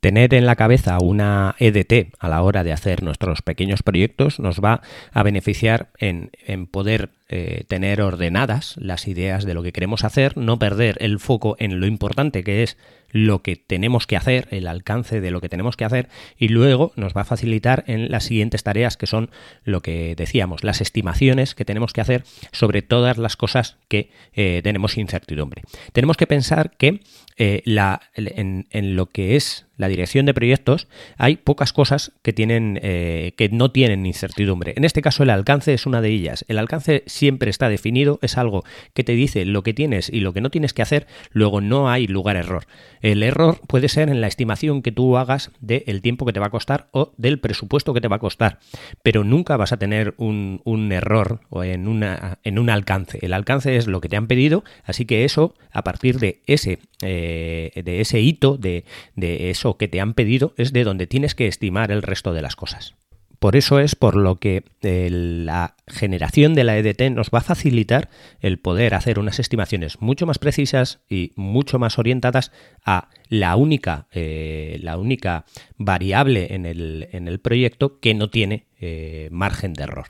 Tener 0.00 0.32
en 0.34 0.46
la 0.46 0.54
cabeza 0.54 0.98
una 1.00 1.56
EDT 1.58 2.14
a 2.20 2.28
la 2.28 2.42
hora 2.42 2.62
de 2.62 2.72
hacer 2.72 3.02
nuestros 3.02 3.42
pequeños 3.42 3.82
proyectos 3.82 4.38
nos 4.38 4.60
va 4.60 4.80
a 5.12 5.22
beneficiar 5.24 5.88
en, 5.98 6.30
poder 6.70 7.10
eh, 7.28 7.64
tener 7.66 8.00
ordenadas 8.00 8.76
las 8.78 9.08
ideas 9.08 9.44
de 9.44 9.54
lo 9.54 9.62
que 9.64 9.72
queremos 9.72 10.04
hacer, 10.04 10.36
no 10.36 10.58
perder 10.58 10.98
el 11.00 11.18
foco 11.18 11.56
en 11.58 11.80
lo 11.80 11.86
importante 11.86 12.44
que 12.44 12.62
es 12.62 12.76
lo 13.10 13.42
que 13.42 13.56
tenemos 13.56 14.06
que 14.06 14.16
hacer, 14.16 14.48
el 14.50 14.66
alcance 14.66 15.20
de 15.20 15.30
lo 15.30 15.40
que 15.40 15.48
tenemos 15.48 15.76
que 15.76 15.84
hacer 15.84 16.08
y 16.36 16.48
luego 16.48 16.92
nos 16.96 17.14
va 17.14 17.22
a 17.22 17.24
facilitar 17.24 17.84
en 17.86 18.10
las 18.10 18.24
siguientes 18.24 18.62
tareas 18.62 18.96
que 18.96 19.06
son 19.06 19.30
lo 19.64 19.80
que 19.80 20.14
decíamos, 20.16 20.64
las 20.64 20.80
estimaciones 20.80 21.54
que 21.54 21.64
tenemos 21.64 21.92
que 21.92 22.00
hacer 22.00 22.24
sobre 22.52 22.82
todas 22.82 23.18
las 23.18 23.36
cosas 23.36 23.76
que 23.88 24.10
eh, 24.34 24.60
tenemos 24.62 24.96
incertidumbre. 24.98 25.62
Tenemos 25.92 26.16
que 26.16 26.26
pensar 26.26 26.76
que 26.76 27.00
eh, 27.36 27.62
la, 27.64 28.00
en, 28.14 28.66
lo 28.96 29.06
que 29.06 29.36
es 29.36 29.66
la 29.76 29.86
dirección 29.86 30.26
de 30.26 30.34
proyectos 30.34 30.88
hay 31.18 31.36
pocas 31.36 31.72
cosas 31.72 32.12
que 32.22 32.32
tienen 32.32 32.80
que 32.80 33.48
no 33.52 33.70
tienen 33.70 34.06
incertidumbre. 34.06 34.74
En 34.76 34.84
este 34.84 35.02
caso 35.02 35.22
el 35.22 35.30
alcance 35.30 35.72
es 35.72 35.86
una 35.86 36.00
de 36.00 36.08
ellas. 36.10 36.44
El 36.48 36.58
alcance 36.58 37.04
siempre 37.06 37.50
está 37.50 37.68
definido, 37.68 38.18
es 38.22 38.36
algo 38.38 38.64
que 38.92 39.04
te 39.04 39.12
dice 39.12 39.44
lo 39.44 39.62
que 39.62 39.74
tienes 39.74 40.08
y 40.08 40.20
lo 40.20 40.32
que 40.32 40.40
no 40.40 40.50
tienes 40.50 40.72
que 40.72 40.82
hacer, 40.82 41.06
luego 41.30 41.60
no 41.60 41.90
hay 41.90 42.08
lugar 42.08 42.36
error. 42.36 42.66
El 43.00 43.22
error 43.22 43.60
puede 43.66 43.88
ser 43.88 44.08
en 44.08 44.20
la 44.20 44.26
estimación 44.26 44.82
que 44.82 44.92
tú 44.92 45.16
hagas 45.16 45.50
del 45.60 46.02
tiempo 46.02 46.26
que 46.26 46.32
te 46.32 46.40
va 46.40 46.46
a 46.46 46.50
costar 46.50 46.88
o 46.92 47.12
del 47.16 47.38
presupuesto 47.40 47.94
que 47.94 48.00
te 48.00 48.08
va 48.08 48.16
a 48.16 48.20
costar, 48.20 48.58
pero 49.02 49.24
nunca 49.24 49.56
vas 49.56 49.72
a 49.72 49.78
tener 49.78 50.14
un, 50.16 50.60
error 50.92 51.40
o 51.50 51.64
en, 51.64 51.88
una, 51.88 52.38
en 52.44 52.58
un 52.58 52.70
alcance. 52.70 53.18
El 53.22 53.32
alcance 53.32 53.76
es 53.76 53.86
lo 53.86 54.00
que 54.00 54.08
te 54.08 54.16
han 54.16 54.26
pedido, 54.26 54.64
así 54.84 55.04
que 55.04 55.24
eso, 55.24 55.54
a 55.70 55.82
partir 55.84 56.18
de 56.18 56.42
ese, 56.46 56.78
eh, 57.02 57.82
de 57.84 58.00
ese 58.00 58.20
hito, 58.20 58.56
de, 58.56 58.84
de 59.16 59.50
eso 59.50 59.76
que 59.76 59.88
te 59.88 60.00
han 60.00 60.14
pedido, 60.14 60.54
es 60.56 60.72
de 60.72 60.84
donde 60.84 61.06
tienes 61.06 61.34
que 61.34 61.46
estimar 61.46 61.90
el 61.90 62.02
resto 62.02 62.32
de 62.32 62.42
las 62.42 62.56
cosas. 62.56 62.94
Por 63.38 63.54
eso 63.54 63.78
es 63.78 63.94
por 63.94 64.16
lo 64.16 64.36
que 64.36 64.64
eh, 64.82 65.08
la 65.10 65.76
generación 65.86 66.54
de 66.54 66.64
la 66.64 66.76
EDT 66.76 67.10
nos 67.12 67.30
va 67.30 67.38
a 67.38 67.42
facilitar 67.42 68.10
el 68.40 68.58
poder 68.58 68.94
hacer 68.94 69.20
unas 69.20 69.38
estimaciones 69.38 70.00
mucho 70.00 70.26
más 70.26 70.38
precisas 70.38 71.00
y 71.08 71.32
mucho 71.36 71.78
más 71.78 71.98
orientadas 71.98 72.50
a 72.84 73.10
la 73.28 73.54
única, 73.54 74.08
eh, 74.10 74.78
la 74.82 74.98
única 74.98 75.44
variable 75.76 76.52
en 76.54 76.66
el, 76.66 77.08
en 77.12 77.28
el, 77.28 77.38
proyecto 77.38 78.00
que 78.00 78.14
no 78.14 78.28
tiene 78.28 78.66
eh, 78.80 79.28
margen 79.30 79.72
de 79.72 79.84
error. 79.84 80.06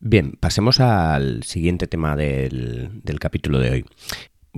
Bien, 0.00 0.32
pasemos 0.32 0.80
al 0.80 1.44
siguiente 1.44 1.86
tema 1.86 2.16
del, 2.16 3.02
del 3.02 3.18
capítulo 3.20 3.60
de 3.60 3.70
hoy 3.70 3.84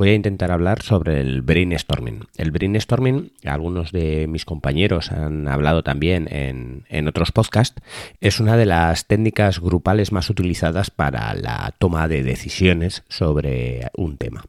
voy 0.00 0.08
a 0.08 0.14
intentar 0.14 0.50
hablar 0.50 0.80
sobre 0.80 1.20
el 1.20 1.42
brainstorming. 1.42 2.24
El 2.38 2.52
brainstorming, 2.52 3.32
algunos 3.44 3.92
de 3.92 4.26
mis 4.28 4.46
compañeros 4.46 5.12
han 5.12 5.46
hablado 5.46 5.82
también 5.82 6.26
en, 6.30 7.06
otros 7.06 7.32
podcasts, 7.32 7.82
es 8.22 8.40
una 8.40 8.56
de 8.56 8.64
las 8.64 9.06
técnicas 9.06 9.60
grupales 9.60 10.10
más 10.10 10.30
utilizadas 10.30 10.90
para 10.90 11.34
la 11.34 11.74
toma 11.78 12.08
de 12.08 12.22
decisiones 12.22 13.04
sobre 13.10 13.90
un 13.94 14.16
tema. 14.16 14.42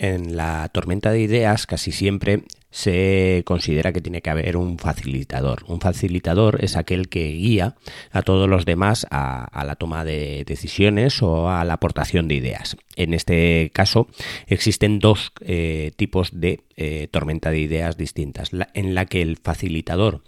En 0.00 0.34
la 0.34 0.70
tormenta 0.72 1.10
de 1.10 1.20
ideas 1.20 1.66
casi 1.66 1.92
siempre 1.92 2.44
se 2.70 3.42
considera 3.44 3.92
que 3.92 4.00
tiene 4.00 4.22
que 4.22 4.30
haber 4.30 4.56
un 4.56 4.78
facilitador. 4.78 5.64
Un 5.66 5.78
facilitador 5.78 6.64
es 6.64 6.74
aquel 6.78 7.10
que 7.10 7.32
guía 7.32 7.74
a 8.10 8.22
todos 8.22 8.48
los 8.48 8.64
demás 8.64 9.06
a, 9.10 9.62
la 9.62 9.76
toma 9.76 10.06
de 10.06 10.44
decisiones 10.46 11.22
o 11.22 11.50
a 11.50 11.66
la 11.66 11.74
aportación 11.74 12.28
de 12.28 12.36
ideas. 12.36 12.78
En 12.96 13.12
este 13.12 13.70
caso 13.74 14.08
existen 14.46 15.00
dos 15.00 15.32
eh, 15.42 15.92
tipos 15.96 16.30
de 16.32 16.64
eh, 16.76 17.08
tormenta 17.10 17.50
de 17.50 17.58
ideas 17.58 17.98
distintas, 17.98 18.52
en 18.72 18.94
la 18.94 19.04
que 19.04 19.20
el 19.20 19.36
facilitador 19.36 20.22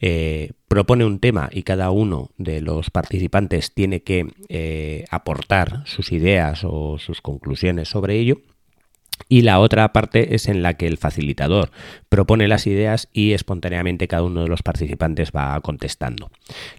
eh, 0.00 0.52
propone 0.68 1.04
un 1.04 1.18
tema 1.18 1.48
y 1.50 1.64
cada 1.64 1.90
uno 1.90 2.30
de 2.38 2.60
los 2.60 2.90
participantes 2.90 3.74
tiene 3.74 4.04
que 4.04 5.04
aportar 5.10 5.82
sus 5.86 6.12
ideas 6.12 6.60
o 6.62 6.98
sus 7.00 7.20
conclusiones 7.20 7.88
sobre 7.88 8.20
ello 8.20 8.38
y 9.28 9.42
la 9.42 9.58
otra 9.58 9.92
parte 9.92 10.34
es 10.34 10.48
en 10.48 10.62
la 10.62 10.74
que 10.74 10.86
el 10.86 10.98
facilitador 10.98 11.70
propone 12.08 12.48
las 12.48 12.66
ideas 12.66 13.08
y 13.12 13.32
espontáneamente 13.32 14.08
cada 14.08 14.22
uno 14.22 14.42
de 14.42 14.48
los 14.48 14.62
participantes 14.62 15.32
va 15.34 15.60
contestando. 15.60 16.30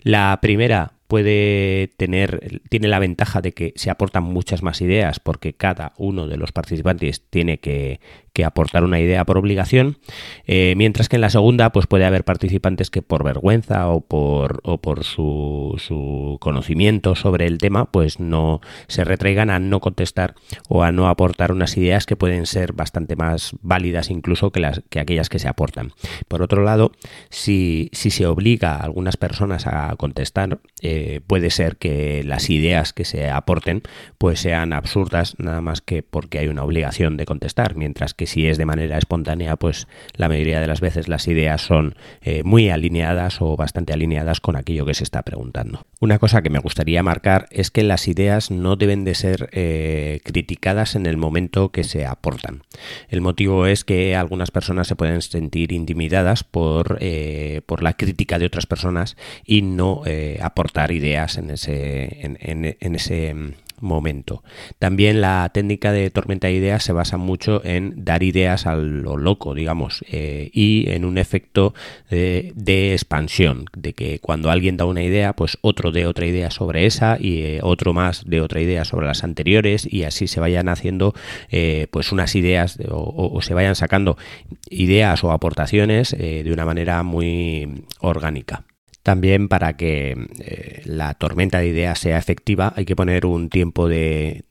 La 0.04 0.40
primera 0.42 0.94
puede 1.08 1.90
tener, 1.98 2.62
tiene 2.70 2.88
la 2.88 3.00
ventaja 3.00 3.42
de 3.42 3.54
que 3.54 3.74
se 3.76 3.90
aportan 3.90 4.24
muchas 4.24 4.62
más 4.62 4.82
ideas 4.82 5.20
porque 5.20 5.54
cada 5.54 5.94
uno 5.98 6.28
de 6.28 6.38
los 6.38 6.52
participantes 6.52 7.24
tiene 7.30 7.60
que, 7.60 8.00
aportar 8.46 8.84
una 8.84 9.00
idea 9.00 9.26
por 9.26 9.40
obligación, 9.40 9.98
eh, 10.46 10.76
mientras 10.78 11.10
que 11.10 11.16
en 11.16 11.22
la 11.22 11.32
segunda 11.32 11.72
pues 11.72 11.88
puede 11.88 12.06
haber 12.06 12.24
participantes 12.24 12.92
que 12.92 13.02
por 13.02 13.24
vergüenza 13.24 13.88
o 13.90 14.02
por, 14.02 14.60
o 14.64 14.78
por 14.78 15.04
su, 15.04 15.74
su, 15.80 16.38
conocimiento 16.40 17.16
sobre 17.16 17.48
el 17.48 17.58
tema 17.58 17.86
pues 17.86 18.20
no 18.20 18.62
se 18.88 19.04
retraigan 19.04 19.50
a 19.50 19.58
no 19.58 19.80
contestar 19.80 20.36
o 20.70 20.84
a 20.84 20.92
no 20.92 21.08
aportar 21.08 21.52
unas 21.52 21.78
ideas 21.78 22.06
que 22.06 22.16
pueden 22.16 22.46
ser 22.46 22.74
bastante 22.74 23.16
más 23.16 23.56
válidas 23.64 24.12
incluso 24.12 24.52
que, 24.52 24.60
las, 24.60 24.84
que 24.92 25.00
aquellas 25.00 25.30
que 25.30 25.40
se 25.40 25.48
aportan. 25.48 25.94
Por 26.28 26.44
otro 26.44 26.64
lado, 26.64 26.92
si, 27.32 27.90
si 27.92 28.12
se 28.12 28.28
obliga 28.28 28.76
a 28.76 28.84
algunas 28.84 29.18
personas 29.18 29.66
a 29.66 29.96
contestar, 29.98 30.60
eh, 30.82 31.22
puede 31.26 31.50
ser 31.50 31.78
que 31.78 32.24
las 32.24 32.52
ideas 32.52 32.94
que 32.94 33.04
se 33.04 33.30
aporten 33.30 33.82
pues 34.20 34.40
sean 34.40 34.74
absurdas 34.74 35.34
nada 35.40 35.60
más 35.60 35.82
que 35.82 36.04
porque 36.04 36.38
hay 36.38 36.48
una 36.50 36.64
obligación 36.64 37.18
de 37.18 37.26
contestar, 37.26 37.76
mientras 37.76 38.14
que 38.14 38.28
si 38.28 38.48
es 38.48 38.60
de 38.60 38.66
manera 38.66 38.98
espontánea 38.98 39.56
pues 39.56 39.88
la 40.14 40.30
mayoría 40.30 40.62
de 40.62 40.68
las 40.68 40.80
veces 40.80 41.08
las 41.08 41.28
ideas 41.28 41.62
son 41.62 41.96
eh, 42.22 42.44
muy 42.44 42.70
alineadas 42.70 43.42
o 43.42 43.56
bastante 43.56 43.92
alineadas 43.92 44.40
con 44.40 44.56
aquello 44.56 44.86
que 44.86 44.94
se 44.94 45.04
está 45.04 45.24
preguntando. 45.24 45.84
Una 46.00 46.20
cosa 46.20 46.44
que 46.44 46.52
me 46.52 46.60
gustaría 46.60 47.02
marcar 47.02 47.48
es 47.50 47.72
que 47.72 47.82
las 47.82 48.08
ideas 48.08 48.52
no 48.52 48.76
deben 48.76 49.04
de 49.04 49.16
ser 49.16 49.50
eh, 49.54 50.20
criticadas 50.24 50.96
en 50.96 51.08
el 51.08 51.18
momento 51.18 51.72
que 51.72 51.84
se 51.84 52.06
aportan. 52.06 52.62
El 53.10 53.22
motivo 53.22 53.66
es 53.66 53.84
que 53.84 54.16
algunas 54.16 54.52
personas 54.52 54.88
se 54.88 54.96
pueden 54.96 55.24
sentir 55.24 55.72
intimidadas 55.72 56.44
por, 56.44 57.00
por 57.66 57.84
la 57.84 57.94
crítica 57.94 58.38
de 58.38 58.46
otras 58.46 58.68
personas 58.68 59.18
y 59.46 59.64
no 59.64 60.04
aportar 60.42 60.67
ideas 60.92 61.38
en 61.38 61.50
ese, 61.50 62.20
en, 62.22 62.96
ese 62.96 63.36
momento. 63.80 64.44
También 64.80 65.22
la 65.22 65.50
técnica 65.54 65.92
de 65.92 66.10
tormenta 66.10 66.48
de 66.48 66.54
ideas 66.54 66.84
se 66.84 66.94
basa 66.94 67.18
mucho 67.18 67.64
en 67.64 68.06
dar 68.06 68.24
ideas 68.24 68.66
a 68.66 68.76
lo 68.76 69.18
loco, 69.18 69.54
digamos, 69.54 70.04
eh, 70.10 70.50
y 70.54 70.90
en 70.90 71.06
un 71.06 71.18
efecto 71.18 71.74
de, 72.10 72.94
expansión, 72.94 73.66
de 73.76 73.94
que 73.94 74.20
cuando 74.20 74.50
alguien 74.50 74.78
da 74.78 74.86
una 74.86 75.04
idea, 75.04 75.34
pues 75.34 75.58
otro 75.62 75.92
de 75.92 76.08
otra 76.08 76.26
idea 76.26 76.50
sobre 76.50 76.86
esa 76.86 77.18
y 77.20 77.42
eh, 77.44 77.60
otro 77.62 77.94
más 77.94 78.26
de 78.26 78.42
otra 78.42 78.62
idea 78.62 78.84
sobre 78.86 79.08
las 79.08 79.24
anteriores 79.24 79.88
y 79.92 80.04
así 80.04 80.28
se 80.28 80.40
vayan 80.40 80.70
haciendo 80.70 81.14
eh, 81.50 81.88
pues 81.92 82.12
unas 82.12 82.36
ideas 82.36 82.80
o, 82.90 83.40
se 83.42 83.54
vayan 83.54 83.76
sacando 83.76 84.18
ideas 84.70 85.24
o 85.24 85.32
aportaciones 85.32 86.16
de 86.18 86.50
una 86.52 86.66
manera 86.66 87.04
muy 87.04 87.86
orgánica. 88.00 88.64
También 89.08 89.48
para 89.48 89.78
que 89.78 90.18
eh, 90.42 90.82
la 90.84 91.14
tormenta 91.14 91.60
de 91.60 91.68
ideas 91.70 91.98
sea 91.98 92.18
efectiva 92.18 92.74
hay 92.76 92.84
que 92.84 92.94
poner 92.94 93.26
un 93.26 93.48
tiempo 93.48 93.88
de, 93.88 94.44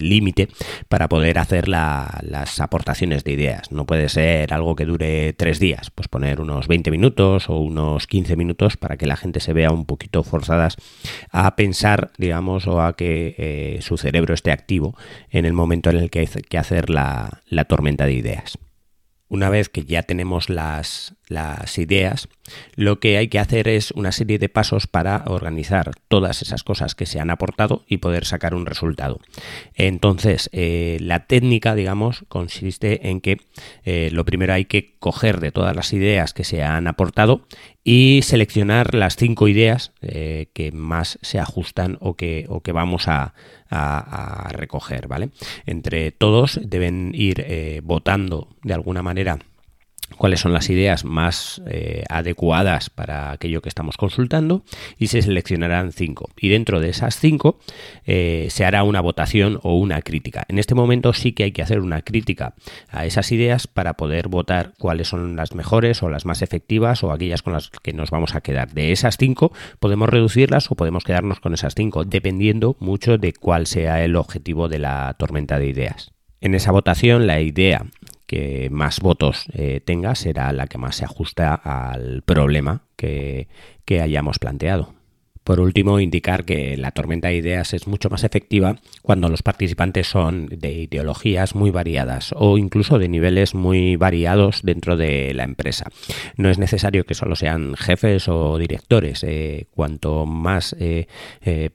límite 0.00 0.48
para 0.88 1.08
poder 1.08 1.38
hacer 1.38 1.68
las 1.68 2.58
aportaciones 2.58 3.22
de 3.22 3.34
ideas. 3.34 3.70
No 3.70 3.86
puede 3.86 4.08
ser 4.08 4.52
algo 4.52 4.74
que 4.74 4.84
dure 4.84 5.32
tres 5.32 5.60
días, 5.60 5.92
pues 5.92 6.08
poner 6.08 6.40
unos 6.40 6.66
20 6.66 6.90
minutos 6.90 7.48
o 7.48 7.60
unos 7.60 8.08
15 8.08 8.34
minutos 8.34 8.76
para 8.76 8.96
que 8.96 9.06
la 9.06 9.16
gente 9.16 9.38
se 9.38 9.52
vea 9.52 9.70
un 9.70 9.86
poquito 9.86 10.24
forzadas 10.24 10.76
a 11.30 11.54
pensar, 11.54 12.10
digamos, 12.18 12.66
o 12.66 12.82
a 12.82 12.96
que 12.96 13.36
eh, 13.38 13.78
su 13.80 13.96
cerebro 13.96 14.34
esté 14.34 14.50
activo 14.50 14.96
en 15.30 15.44
el 15.44 15.52
momento 15.52 15.88
en 15.90 15.98
el 15.98 16.10
que 16.10 16.18
hay 16.18 16.26
que 16.26 16.58
hacer 16.58 16.90
la 16.90 17.30
tormenta 17.68 18.06
de 18.06 18.14
ideas. 18.14 18.58
Una 19.28 19.50
vez 19.50 19.68
que 19.68 19.84
ya 19.84 20.02
tenemos 20.02 20.48
las, 20.48 21.14
las, 21.28 21.76
ideas, 21.78 22.28
lo 22.76 22.98
que 22.98 23.18
hay 23.18 23.28
que 23.28 23.38
hacer 23.38 23.68
es 23.68 23.90
una 23.90 24.10
serie 24.10 24.38
de 24.38 24.48
pasos 24.48 24.86
para 24.86 25.24
organizar 25.26 25.92
todas 26.08 26.40
esas 26.40 26.64
cosas 26.64 26.94
que 26.94 27.04
se 27.04 27.20
han 27.20 27.30
aportado 27.30 27.84
y 27.86 27.98
poder 27.98 28.24
sacar 28.24 28.54
un 28.54 28.64
resultado. 28.64 29.20
Entonces, 29.74 30.48
eh, 30.52 30.96
la 31.00 31.26
técnica, 31.26 31.74
digamos, 31.74 32.24
consiste 32.28 33.10
en 33.10 33.20
que 33.20 33.38
eh, 33.84 34.08
lo 34.12 34.24
primero 34.24 34.54
hay 34.54 34.64
que 34.64 34.96
coger 34.98 35.40
de 35.40 35.52
todas 35.52 35.76
las 35.76 35.92
ideas 35.92 36.32
que 36.32 36.44
se 36.44 36.62
han 36.62 36.86
aportado 36.86 37.46
y 37.84 38.20
seleccionar 38.22 38.94
las 38.94 39.16
cinco 39.16 39.46
ideas 39.48 39.92
eh, 40.00 40.48
que 40.54 40.72
más 40.72 41.18
se 41.22 41.38
ajustan 41.38 41.98
o 42.00 42.16
que, 42.16 42.46
o 42.48 42.62
que 42.62 42.72
vamos 42.72 43.08
a, 43.08 43.34
a, 43.70 44.48
recoger, 44.52 45.08
¿vale? 45.08 45.30
Entre 45.66 46.10
todos 46.10 46.60
deben 46.62 47.12
ir 47.14 47.44
eh, 47.46 47.80
votando 47.84 48.48
de 48.62 48.74
alguna 48.74 49.02
manera 49.02 49.38
cuáles 50.16 50.40
son 50.40 50.52
las 50.52 50.70
ideas 50.70 51.04
más 51.04 51.62
eh, 51.66 52.04
adecuadas 52.08 52.90
para 52.90 53.30
aquello 53.30 53.62
que 53.62 53.68
estamos 53.68 53.96
consultando 53.96 54.62
y 54.98 55.08
se 55.08 55.22
seleccionarán 55.22 55.92
cinco. 55.92 56.30
Y 56.40 56.48
dentro 56.48 56.80
de 56.80 56.90
esas 56.90 57.18
cinco 57.18 57.58
eh, 58.06 58.48
se 58.50 58.64
hará 58.64 58.82
una 58.82 59.00
votación 59.00 59.60
o 59.62 59.76
una 59.76 60.02
crítica. 60.02 60.44
En 60.48 60.58
este 60.58 60.74
momento 60.74 61.12
sí 61.12 61.32
que 61.32 61.44
hay 61.44 61.52
que 61.52 61.62
hacer 61.62 61.80
una 61.80 62.02
crítica 62.02 62.54
a 62.90 63.06
esas 63.06 63.30
ideas 63.32 63.66
para 63.66 63.94
poder 63.94 64.28
votar 64.28 64.72
cuáles 64.78 65.08
son 65.08 65.36
las 65.36 65.54
mejores 65.54 66.02
o 66.02 66.08
las 66.08 66.24
más 66.24 66.42
efectivas 66.42 67.02
o 67.04 67.12
aquellas 67.12 67.42
con 67.42 67.52
las 67.52 67.70
que 67.70 67.92
nos 67.92 68.10
vamos 68.10 68.34
a 68.34 68.40
quedar. 68.40 68.72
De 68.72 68.92
esas 68.92 69.16
cinco 69.16 69.52
podemos 69.78 70.08
reducirlas 70.08 70.70
o 70.70 70.74
podemos 70.74 71.04
quedarnos 71.04 71.40
con 71.40 71.54
esas 71.54 71.74
cinco, 71.74 72.04
dependiendo 72.04 72.76
mucho 72.80 73.18
de 73.18 73.32
cuál 73.32 73.66
sea 73.66 74.04
el 74.04 74.16
objetivo 74.16 74.68
de 74.68 74.78
la 74.78 75.14
tormenta 75.18 75.58
de 75.58 75.68
ideas. 75.68 76.12
En 76.40 76.54
esa 76.54 76.70
votación 76.70 77.26
la 77.26 77.40
idea 77.40 77.86
que 78.28 78.68
más 78.70 79.00
votos 79.00 79.46
eh, 79.54 79.80
tenga 79.84 80.14
será 80.14 80.52
la 80.52 80.66
que 80.66 80.78
más 80.78 80.96
se 80.96 81.04
ajusta 81.04 81.54
al 81.54 82.22
problema 82.22 82.82
que, 82.94 83.48
hayamos 83.88 84.38
planteado. 84.38 84.92
Por 85.44 85.60
último, 85.60 85.98
indicar 85.98 86.44
que 86.44 86.76
la 86.76 86.90
tormenta 86.90 87.28
de 87.28 87.36
ideas 87.36 87.72
es 87.72 87.86
mucho 87.86 88.10
más 88.10 88.22
efectiva 88.22 88.76
cuando 89.00 89.30
los 89.30 89.42
participantes 89.42 90.06
son 90.06 90.46
de 90.46 90.72
ideologías 90.72 91.54
muy 91.54 91.70
variadas 91.70 92.34
o 92.36 92.58
incluso 92.58 92.98
de 92.98 93.08
niveles 93.08 93.54
muy 93.54 93.96
variados 93.96 94.60
dentro 94.62 94.98
de 94.98 95.32
la 95.32 95.44
empresa. 95.44 95.86
No 96.36 96.50
es 96.50 96.58
necesario 96.58 97.04
que 97.06 97.14
solo 97.14 97.34
sean 97.34 97.76
jefes 97.76 98.28
o 98.28 98.58
directores. 98.58 99.24
Eh, 99.24 99.68
cuanto 99.70 100.26
más, 100.26 100.76
eh, 100.78 101.06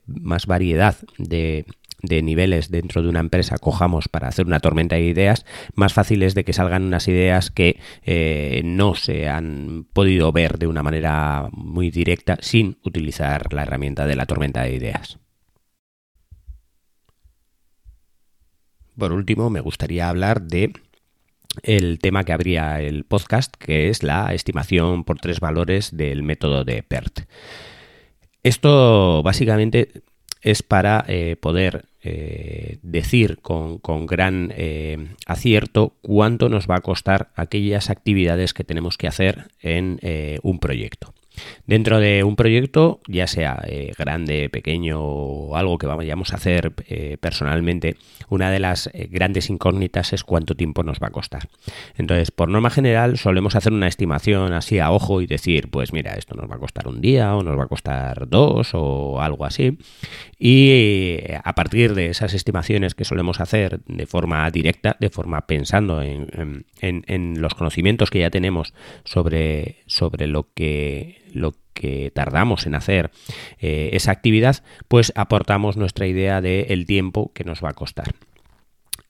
más 0.06 0.46
variedad 0.46 0.96
de, 1.18 1.66
de 2.04 2.22
niveles 2.22 2.70
dentro 2.70 3.02
de 3.02 3.10
una 3.10 3.22
empresa 3.22 3.58
cojamos 3.58 4.08
para 4.10 4.28
hacer 4.28 4.46
una 4.46 4.60
tormenta 4.60 4.98
de 4.98 5.06
ideas, 5.06 5.46
más 5.74 5.94
fácil 5.94 6.22
es 6.22 6.36
de 6.36 6.44
que 6.44 6.54
salgan 6.54 6.84
unas 6.84 7.08
ideas 7.08 7.50
que 7.50 7.80
eh, 8.04 8.62
no 8.64 8.94
se 8.94 9.30
han 9.30 9.88
podido 9.94 10.32
ver 10.32 10.60
de 10.60 10.68
una 10.68 10.84
manera 10.84 11.50
muy 11.52 11.90
directa 11.90 12.38
sin 12.42 12.78
utilizar 12.84 13.52
la 13.54 13.64
herramienta 13.64 14.06
de 14.06 14.16
la 14.16 14.26
tormenta 14.26 14.64
de 14.64 14.76
ideas. 14.76 15.18
Por 18.98 19.12
último, 19.12 19.50
me 19.50 19.62
gustaría 19.62 20.10
hablar 20.10 20.44
de 20.44 20.74
el 21.64 22.00
tema 22.00 22.24
que 22.24 22.34
abría 22.34 22.82
el 22.82 23.06
podcast, 23.06 23.56
que 23.56 23.90
es 23.90 24.04
la 24.04 24.34
estimación 24.34 25.04
por 25.04 25.20
tres 25.20 25.40
valores 25.40 25.96
del 25.96 26.22
método 26.22 26.64
de 26.64 26.84
PERT. 26.84 27.22
Esto 28.44 29.24
básicamente 29.24 30.04
es 30.42 30.64
para 30.64 31.06
eh, 31.08 31.38
poder 31.40 31.86
eh, 32.04 32.80
decir 32.82 33.40
con, 33.42 34.06
gran 34.06 34.54
eh, 34.56 35.16
acierto 35.26 35.94
cuánto 36.02 36.50
nos 36.50 36.68
va 36.68 36.76
a 36.76 36.82
costar 36.82 37.32
aquellas 37.36 37.90
actividades 37.90 38.54
que 38.54 38.64
tenemos 38.64 38.98
que 38.98 39.08
hacer 39.08 39.48
en 39.62 40.00
un 40.44 40.60
proyecto. 40.60 41.14
Dentro 41.66 42.00
de 42.00 42.24
un 42.24 42.36
proyecto, 42.36 43.00
ya 43.08 43.28
sea 43.28 43.62
eh, 43.66 43.92
grande, 43.98 44.50
pequeño 44.50 45.02
o 45.02 45.56
algo 45.56 45.78
que 45.78 45.88
vayamos 45.88 46.34
a 46.34 46.36
hacer 46.36 46.74
eh, 46.88 47.18
personalmente, 47.20 47.96
una 48.30 48.52
de 48.52 48.60
las 48.60 48.88
eh, 48.94 49.08
grandes 49.10 49.50
incógnitas 49.50 50.14
es 50.14 50.24
cuánto 50.24 50.56
tiempo 50.56 50.84
nos 50.84 51.00
va 51.00 51.08
a 51.08 51.12
costar. 51.12 51.48
Entonces, 51.98 52.32
por 52.32 52.50
norma 52.50 52.70
general, 52.70 53.18
solemos 53.18 53.56
hacer 53.56 53.72
una 53.72 53.88
estimación 53.88 54.54
así 54.54 54.80
a 54.80 54.92
ojo 54.92 55.22
y 55.22 55.28
decir, 55.28 55.70
pues 55.70 55.94
mira, 55.94 56.14
esto 56.14 56.36
nos 56.36 56.50
va 56.50 56.56
a 56.56 56.60
costar 56.60 56.88
un 56.88 57.02
día 57.02 57.36
o 57.36 57.44
nos 57.44 57.58
va 57.58 57.64
a 57.64 57.68
costar 57.68 58.28
dos 58.28 58.72
o 58.74 59.22
algo 59.22 59.46
así. 59.46 59.78
Y 60.38 61.20
a 61.44 61.54
partir 61.54 61.96
de 61.96 62.08
esas 62.08 62.34
estimaciones 62.34 62.96
que 62.96 63.06
solemos 63.06 63.40
hacer 63.40 63.80
de 63.88 64.06
forma 64.06 64.50
directa, 64.52 64.98
de 65.00 65.10
forma 65.10 65.48
pensando 65.48 66.02
en, 66.02 66.66
en 66.82 67.42
los 67.42 67.56
conocimientos 67.56 68.10
que 68.10 68.20
ya 68.20 68.30
tenemos 68.30 68.74
sobre, 69.06 69.78
sobre 69.86 70.28
lo 70.28 70.48
que 70.54 71.24
lo 71.34 71.54
que 71.74 72.12
tardamos 72.14 72.66
en 72.66 72.76
hacer 72.76 73.12
eh, 73.60 73.90
esa 73.94 74.12
actividad, 74.12 74.64
pues 74.88 75.12
aportamos 75.16 75.78
nuestra 75.78 76.08
idea 76.08 76.42
del 76.42 76.86
tiempo 76.86 77.32
que 77.34 77.44
nos 77.44 77.64
va 77.64 77.70
a 77.70 77.74
costar. 77.74 78.14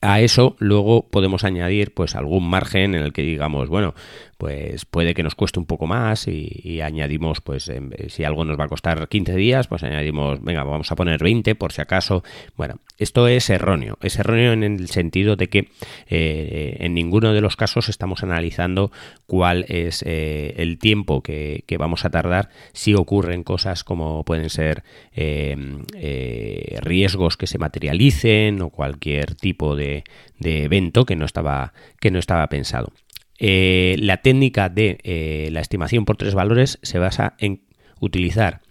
A 0.04 0.20
eso 0.20 0.58
luego 0.60 1.08
podemos 1.10 1.46
añadir 1.46 1.94
pues 1.94 2.16
algún 2.16 2.50
margen 2.50 2.94
en 2.94 3.04
el 3.04 3.14
que 3.14 3.22
digamos, 3.22 3.70
bueno, 3.70 3.96
pues 4.38 4.84
puede 4.84 5.14
que 5.14 5.24
nos 5.24 5.36
cueste 5.36 5.58
un 5.58 5.66
poco 5.66 5.88
más 5.88 6.28
y, 6.28 6.82
añadimos, 6.82 7.40
pues 7.40 7.72
si 8.10 8.24
algo 8.26 8.44
nos 8.44 8.60
va 8.60 8.66
a 8.66 8.68
costar 8.68 9.08
15 9.08 9.36
días, 9.38 9.68
pues 9.68 9.84
añadimos, 9.84 10.44
venga, 10.44 10.66
vamos 10.66 10.92
a 10.92 10.98
poner 10.98 11.24
20 11.24 11.56
por 11.56 11.72
si 11.72 11.80
acaso. 11.82 12.26
Bueno, 12.58 12.82
esto 12.98 13.30
es 13.30 13.50
erróneo, 13.50 13.98
es 14.02 14.20
erróneo 14.20 14.52
en 14.52 14.64
el 14.64 14.90
sentido 14.90 15.38
de 15.38 15.48
que 15.48 15.70
eh, 16.08 16.76
en 16.82 16.94
ninguno 16.94 17.32
de 17.32 17.40
los 17.40 17.56
casos 17.56 17.88
estamos 17.88 18.24
analizando 18.24 18.92
cuál 19.28 19.66
es 19.70 20.04
eh, 20.06 20.56
el 20.58 20.78
tiempo 20.78 21.22
que, 21.24 21.64
vamos 21.80 22.04
a 22.06 22.10
tardar 22.10 22.50
si 22.72 22.94
ocurren 22.94 23.44
cosas 23.44 23.84
como 23.84 24.24
pueden 24.24 24.50
ser 24.50 24.84
eh, 25.16 26.78
riesgos 26.82 27.36
que 27.38 27.48
se 27.48 27.58
materialicen 27.58 28.62
o 28.62 28.70
cualquier 28.70 29.36
tipo 29.36 29.76
de, 29.76 29.93
de 30.40 30.64
evento 30.64 31.06
que 31.06 31.16
no 31.16 31.26
estaba, 31.26 31.74
que 32.00 32.12
no 32.12 32.20
estaba 32.20 32.48
pensado. 32.48 32.92
Eh, 33.40 33.96
la 34.00 34.18
técnica 34.18 34.70
de 34.70 35.00
eh, 35.04 35.50
la 35.52 35.60
estimación 35.60 36.06
por 36.06 36.18
tres 36.18 36.34
valores 36.34 36.80
se 36.82 37.00
basa 37.00 37.36
en 37.40 37.64
utilizar 38.00 38.62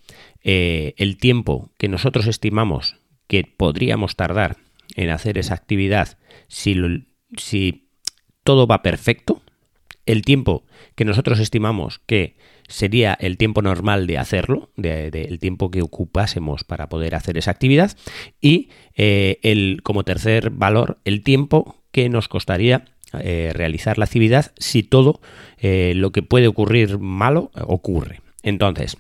eh, 0.45 0.95
el 0.97 1.17
tiempo 1.19 1.71
que 1.79 1.89
nosotros 1.89 2.27
estimamos 2.27 2.97
que 3.27 3.45
podríamos 3.45 4.17
tardar 4.17 4.57
en 4.95 5.11
hacer 5.11 5.39
esa 5.39 5.55
actividad 5.55 6.19
si, 6.49 6.77
si 7.37 7.89
todo 8.45 8.67
va 8.67 8.83
perfecto, 8.83 9.43
el 10.07 10.23
tiempo 10.23 10.65
que 10.95 11.05
nosotros 11.05 11.39
estimamos 11.39 12.01
que 12.07 12.37
sería 12.69 13.15
el 13.21 13.37
tiempo 13.37 13.63
normal 13.63 14.07
de 14.07 14.19
hacerlo, 14.19 14.71
el 14.77 15.39
tiempo 15.39 15.71
que 15.71 15.83
ocupásemos 15.83 16.65
para 16.65 16.89
poder 16.89 17.15
hacer 17.15 17.37
esa 17.37 17.51
actividad, 17.51 17.97
y 18.41 18.71
el, 18.95 19.81
como 19.83 20.05
tercer 20.05 20.51
valor, 20.51 20.99
el 21.05 21.23
tiempo 21.23 21.77
que 21.91 22.09
nos 22.09 22.29
costaría 22.29 22.87
eh, 23.21 23.51
realizar 23.53 23.99
la 23.99 24.07
actividad 24.07 24.53
si 24.57 24.83
todo 24.83 25.21
eh, 25.59 25.93
lo 25.95 26.13
que 26.13 26.23
puede 26.23 26.49
ocurrir 26.49 26.99
malo 26.99 27.51
ocurre. 27.55 28.23
Entonces, 28.43 28.97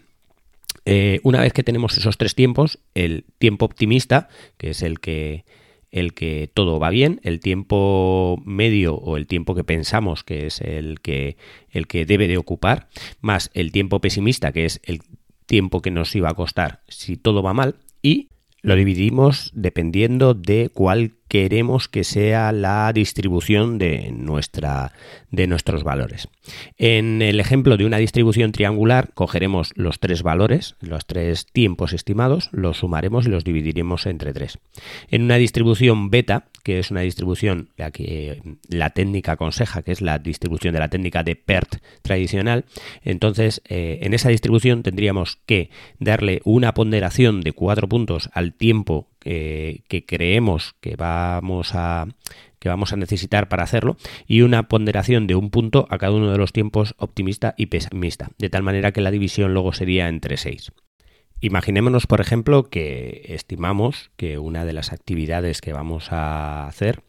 eh, 0.85 1.21
una 1.23 1.41
vez 1.41 1.55
que 1.55 1.63
tenemos 1.63 1.97
esos 1.97 2.19
tres 2.19 2.35
tiempos, 2.35 2.79
el 2.95 3.25
tiempo 3.39 3.65
optimista, 3.65 4.29
que 4.59 4.71
es 4.71 4.83
el 4.83 5.01
que 5.01 5.47
el 5.93 6.15
que 6.15 6.51
todo 6.53 6.81
va 6.81 6.91
bien, 6.91 7.21
el 7.23 7.39
tiempo 7.39 8.43
medio 8.45 8.97
o 8.97 9.17
el 9.17 9.27
tiempo 9.27 9.55
que 9.55 9.63
pensamos 9.63 10.25
que 10.25 10.47
es 10.47 10.61
el 10.61 11.01
que 11.01 11.37
el 11.71 11.87
que 11.87 12.05
debe 12.05 12.27
de 12.27 12.39
ocupar, 12.39 12.89
más 13.21 13.51
el 13.55 13.71
tiempo 13.71 14.01
pesimista, 14.01 14.53
que 14.53 14.65
es 14.65 14.81
el 14.85 15.03
tiempo 15.47 15.83
que 15.83 15.91
nos 15.91 16.17
iba 16.17 16.31
a 16.31 16.35
costar 16.35 16.81
si 16.89 17.17
todo 17.17 17.43
va 17.43 17.53
mal, 17.53 17.77
y 18.01 18.31
lo 18.63 18.75
dividimos 18.75 19.51
dependiendo 19.55 20.35
de 20.35 20.71
cuál 20.73 21.13
queremos 21.33 21.89
que 21.89 22.05
sea 22.05 22.53
la 22.53 22.93
distribución 22.93 23.79
de, 23.79 24.13
nuestra, 24.13 24.93
de 25.31 25.47
nuestros 25.47 25.83
valores. 25.83 26.29
En 26.77 27.23
el 27.23 27.41
ejemplo 27.41 27.79
de 27.79 27.87
una 27.87 27.97
distribución 27.97 28.53
triangular, 28.53 29.15
cogeremos 29.15 29.73
los 29.75 29.99
tres 29.99 30.23
valores, 30.23 30.77
los 30.83 31.07
tres 31.07 31.47
tiempos 31.47 31.95
estimados, 31.95 32.51
los 32.53 32.77
sumaremos 32.77 33.25
y 33.25 33.31
los 33.31 33.45
dividiremos 33.45 34.05
entre 34.05 34.35
tres. 34.35 34.59
En 35.09 35.23
una 35.23 35.37
distribución 35.37 36.11
beta, 36.11 36.49
que 36.65 36.79
es 36.79 36.91
una 36.91 37.01
distribución 37.01 37.71
la 37.79 37.93
que 37.93 38.43
la 38.69 38.91
técnica 38.91 39.33
aconseja, 39.33 39.81
que 39.81 39.93
es 39.93 40.03
la 40.03 40.19
distribución 40.19 40.75
de 40.75 40.81
la 40.81 40.89
técnica 40.89 41.23
de 41.23 41.37
PERT 41.37 41.77
tradicional, 42.03 42.67
entonces 43.05 43.63
eh, 43.71 44.01
en 44.03 44.13
esa 44.13 44.29
distribución 44.29 44.83
tendríamos 44.83 45.39
que 45.47 45.71
darle 45.99 46.43
una 46.45 46.75
ponderación 46.75 47.41
de 47.41 47.53
cuatro 47.53 47.89
puntos 47.89 48.29
al 48.35 48.53
tiempo 48.53 49.09
que 49.23 50.05
creemos 50.07 50.75
que 50.81 50.97
vamos 50.97 51.75
a 51.75 52.07
que 52.59 52.69
vamos 52.69 52.93
a 52.93 52.97
necesitar 52.97 53.49
para 53.49 53.65
hacerlo 53.65 53.97
y 54.29 54.43
una 54.43 54.69
ponderación 54.69 55.27
de 55.27 55.35
un 55.35 55.51
punto 55.51 55.87
a 55.91 55.99
cada 55.99 56.13
uno 56.13 56.31
de 56.31 56.39
los 56.39 56.53
tiempos 56.53 56.95
optimista 56.97 57.55
y 57.57 57.67
pesimista, 57.67 58.31
de 58.39 58.51
tal 58.51 58.63
manera 58.63 58.93
que 58.93 59.01
la 59.01 59.11
división 59.11 59.53
luego 59.53 59.73
sería 59.73 60.09
entre 60.09 60.37
6. 60.37 60.71
Imaginémonos, 61.41 62.07
por 62.07 62.21
ejemplo, 62.21 62.71
que 62.71 63.23
estimamos 63.31 64.13
que 64.17 64.39
una 64.39 64.65
de 64.65 64.73
las 64.73 64.93
actividades 64.93 65.61
que 65.61 65.73
vamos 65.73 66.13
a 66.13 66.69
hacer 66.69 67.03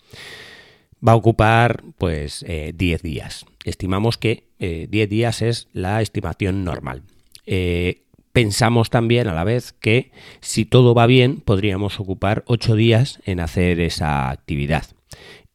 va 1.08 1.12
a 1.12 1.16
ocupar 1.16 1.84
pues 2.00 2.44
10 2.48 2.50
eh, 2.50 3.00
días. 3.04 3.46
Estimamos 3.64 4.18
que 4.18 4.48
10 4.58 4.90
eh, 4.92 5.08
días 5.08 5.44
es 5.44 5.68
la 5.72 6.02
estimación 6.02 6.64
normal. 6.64 7.04
Eh, 7.46 8.06
pensamos 8.34 8.90
también 8.90 9.28
a 9.28 9.34
la 9.34 9.44
vez 9.44 9.74
que 9.74 10.12
si 10.42 10.66
todo 10.66 10.94
va 10.94 11.06
bien 11.06 11.38
podríamos 11.38 12.00
ocupar 12.00 12.44
8 12.48 12.76
días 12.76 13.20
en 13.26 13.40
hacer 13.40 13.80
esa 13.80 14.30
actividad. 14.30 14.86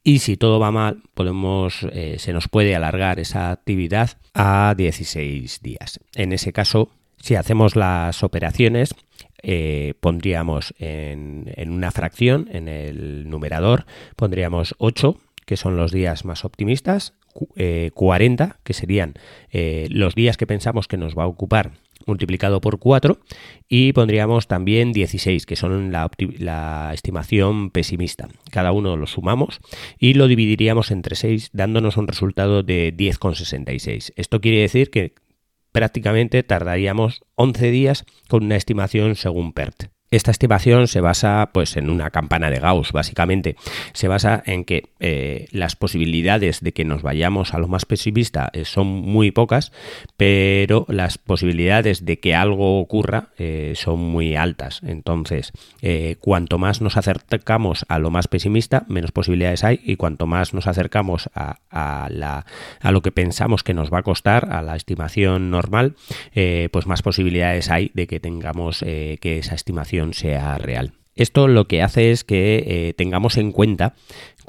Y 0.01 0.19
si 0.19 0.37
todo 0.37 0.59
va 0.59 0.71
mal, 0.71 1.03
podemos, 1.13 1.85
eh, 1.91 2.15
se 2.19 2.31
nos 2.33 2.47
puede 2.47 2.73
alargar 2.73 3.19
esa 3.19 3.51
actividad 3.51 4.11
a 4.33 4.73
16 4.75 5.61
días. 5.61 5.99
En 6.15 6.31
ese 6.31 6.53
caso, 6.53 6.89
si 7.17 7.35
hacemos 7.35 7.75
las 7.75 8.23
operaciones, 8.23 8.95
eh, 9.43 9.93
pondríamos 9.99 10.73
en, 10.79 11.51
una 11.67 11.91
fracción, 11.91 12.47
en 12.51 12.69
el 12.69 13.29
numerador, 13.29 13.85
pondríamos 14.15 14.73
8, 14.77 15.19
que 15.45 15.57
son 15.57 15.75
los 15.75 15.91
días 15.91 16.23
más 16.23 16.45
optimistas, 16.45 17.13
40, 17.93 18.43
eh, 18.43 18.59
que 18.63 18.73
serían 18.73 19.13
los 19.51 20.15
días 20.15 20.37
que 20.37 20.47
pensamos 20.47 20.87
que 20.87 20.97
nos 20.97 21.15
va 21.15 21.23
a 21.23 21.27
ocupar 21.27 21.71
multiplicado 22.05 22.61
por 22.61 22.79
4 22.79 23.19
y 23.67 23.93
pondríamos 23.93 24.47
también 24.47 24.91
16, 24.91 25.45
que 25.45 25.55
son 25.55 25.91
la, 25.91 26.91
estimación 26.93 27.69
pesimista. 27.69 28.29
Cada 28.51 28.71
uno 28.71 28.97
lo 28.97 29.07
sumamos 29.07 29.59
y 29.97 30.13
lo 30.13 30.27
dividiríamos 30.27 30.91
entre 30.91 31.15
6, 31.15 31.49
dándonos 31.53 31.97
un 31.97 32.07
resultado 32.07 32.63
de 32.63 32.95
10,66. 32.95 34.13
Esto 34.15 34.41
quiere 34.41 34.59
decir 34.59 34.89
que 34.89 35.13
prácticamente 35.71 36.43
tardaríamos 36.43 37.21
11 37.35 37.71
días 37.71 38.05
con 38.27 38.45
una 38.45 38.55
estimación 38.55 39.15
según 39.15 39.53
PERT. 39.53 39.98
Esta 40.11 40.31
estimación 40.31 40.87
se 40.87 41.01
basa 41.01 41.51
pues 41.53 41.77
en 41.77 41.87
una 41.87 42.09
campana 42.09 42.49
de 42.49 42.59
Gauss, 42.59 42.91
básicamente. 42.93 43.55
Se 43.93 44.07
basa 44.07 44.41
en 44.43 44.65
que 44.65 44.89
eh, 44.99 45.47
las 45.51 45.75
posibilidades 45.75 46.61
de 46.61 46.71
que 46.71 46.83
nos 46.83 47.03
vayamos 47.03 47.53
a 47.53 47.59
lo 47.59 47.67
más 47.67 47.85
pesimista 47.85 48.49
eh, 48.53 48.65
son 48.65 48.87
muy 48.87 49.29
pocas, 49.29 49.71
pero 50.17 50.87
las 50.89 51.19
posibilidades 51.19 52.05
de 52.05 52.19
que 52.19 52.33
algo 52.33 52.79
ocurra 52.79 53.27
eh, 53.37 53.73
son 53.75 53.99
muy 53.99 54.35
altas. 54.35 54.81
Entonces, 54.83 55.51
cuanto 56.19 56.57
más 56.57 56.81
nos 56.81 56.97
acercamos 56.97 57.85
a 57.87 57.99
lo 57.99 58.09
más 58.09 58.27
pesimista, 58.27 58.85
menos 58.87 59.11
posibilidades 59.11 59.63
hay, 59.63 59.79
y 59.83 59.95
cuanto 59.95 60.25
más 60.25 60.53
nos 60.53 60.65
acercamos 60.65 61.29
a, 61.35 61.59
lo 62.83 63.01
que 63.01 63.11
pensamos 63.11 63.63
que 63.63 63.73
nos 63.73 63.93
va 63.93 63.99
a 63.99 64.03
costar, 64.03 64.51
a 64.51 64.61
la 64.61 64.75
estimación 64.75 65.51
normal, 65.51 65.95
pues 66.71 66.87
más 66.87 67.01
posibilidades 67.01 67.69
hay 67.69 67.91
de 67.93 68.07
que 68.07 68.19
tengamos 68.19 68.79
que 68.79 69.37
esa 69.39 69.55
estimación 69.55 69.98
sea 70.13 70.57
real. 70.57 70.93
Esto 71.15 71.47
lo 71.49 71.67
que 71.67 71.81
hace 71.81 72.11
es 72.11 72.23
que 72.23 72.63
eh, 72.65 72.93
tengamos 72.93 73.37
en 73.37 73.51
cuenta 73.51 73.93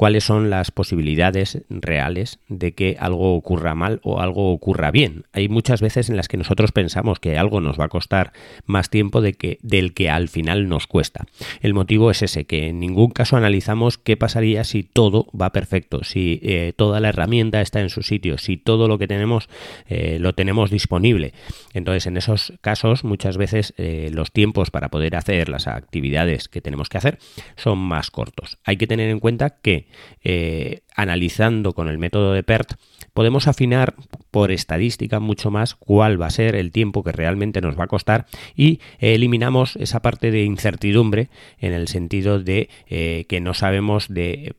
cuáles 0.01 0.25
son 0.25 0.49
las 0.49 0.71
posibilidades 0.71 1.61
reales 1.69 2.39
de 2.49 2.73
que 2.73 2.97
algo 2.99 3.35
ocurra 3.35 3.75
mal 3.75 4.01
o 4.03 4.23
algo 4.23 4.51
ocurra 4.51 4.91
bien. 4.91 5.25
Hay 5.35 5.51
muchas 5.51 5.83
veces 5.83 6.09
en 6.09 6.17
las 6.17 6.27
que 6.27 6.39
nosotros 6.39 6.73
pensamos 6.73 7.21
que 7.21 7.37
algo 7.37 7.61
nos 7.61 7.79
va 7.79 7.85
a 7.85 7.89
costar 7.91 8.33
más 8.65 8.89
tiempo 8.89 9.21
de 9.21 9.35
que, 9.35 9.59
del 9.61 9.93
que 9.93 10.09
al 10.09 10.31
final 10.31 10.71
nos 10.71 10.87
cuesta. 10.87 11.27
El 11.61 11.75
motivo 11.75 12.11
es 12.11 12.23
ese, 12.23 12.47
que 12.47 12.69
en 12.69 12.81
ningún 12.81 13.11
caso 13.11 13.37
analizamos 13.37 13.99
qué 13.99 14.17
pasaría 14.17 14.65
si 14.65 14.85
todo 14.85 15.27
va 15.39 15.53
perfecto, 15.53 16.03
si 16.03 16.41
eh, 16.45 16.73
toda 16.75 16.99
la 17.01 17.11
herramienta 17.11 17.61
está 17.61 17.83
en 17.83 17.91
su 17.91 18.03
sitio, 18.03 18.39
si 18.39 18.57
todo 18.57 18.89
lo 18.89 18.97
que 18.97 19.07
tenemos 19.07 19.51
eh, 19.87 20.17
lo 20.19 20.33
tenemos 20.33 20.71
disponible. 20.71 21.35
Entonces, 21.75 22.07
en 22.07 22.17
esos 22.17 22.55
casos, 22.63 23.05
muchas 23.05 23.37
veces 23.37 23.75
eh, 23.77 24.09
los 24.15 24.33
tiempos 24.33 24.71
para 24.71 24.89
poder 24.89 25.15
hacer 25.15 25.51
las 25.51 25.67
actividades 25.67 26.49
que 26.49 26.63
tenemos 26.63 26.89
que 26.89 26.97
hacer 26.97 27.19
son 27.57 27.77
más 27.77 28.11
cortos. 28.11 28.57
Hay 28.65 28.79
que 28.79 28.87
tener 28.87 29.11
en 29.11 29.21
cuenta 29.21 29.51
que 29.61 29.90
eh, 30.23 30.83
analizando 30.95 31.73
con 31.73 31.89
el 31.89 31.99
método 31.99 32.33
de 32.33 32.43
PERT, 32.43 32.73
podemos 33.15 33.49
afinar 33.49 33.95
por 34.31 34.53
estadística 34.53 35.21
mucho 35.21 35.51
más 35.51 35.75
cuál 35.75 36.21
va 36.21 36.27
a 36.27 36.31
ser 36.31 36.55
el 36.55 36.73
tiempo 36.73 37.03
que 37.03 37.13
realmente 37.13 37.61
nos 37.61 37.79
va 37.79 37.85
a 37.85 37.89
costar 37.89 38.27
y 38.55 38.81
eliminamos 38.99 39.77
esa 39.77 40.01
parte 40.01 40.31
de 40.31 40.45
incertidumbre 40.45 41.31
en 41.59 41.73
el 41.73 41.89
sentido 41.89 42.39
de 42.39 42.69
eh, 42.87 43.25
que 43.29 43.41
no 43.41 43.55
sabemos 43.55 44.09
de 44.09 44.55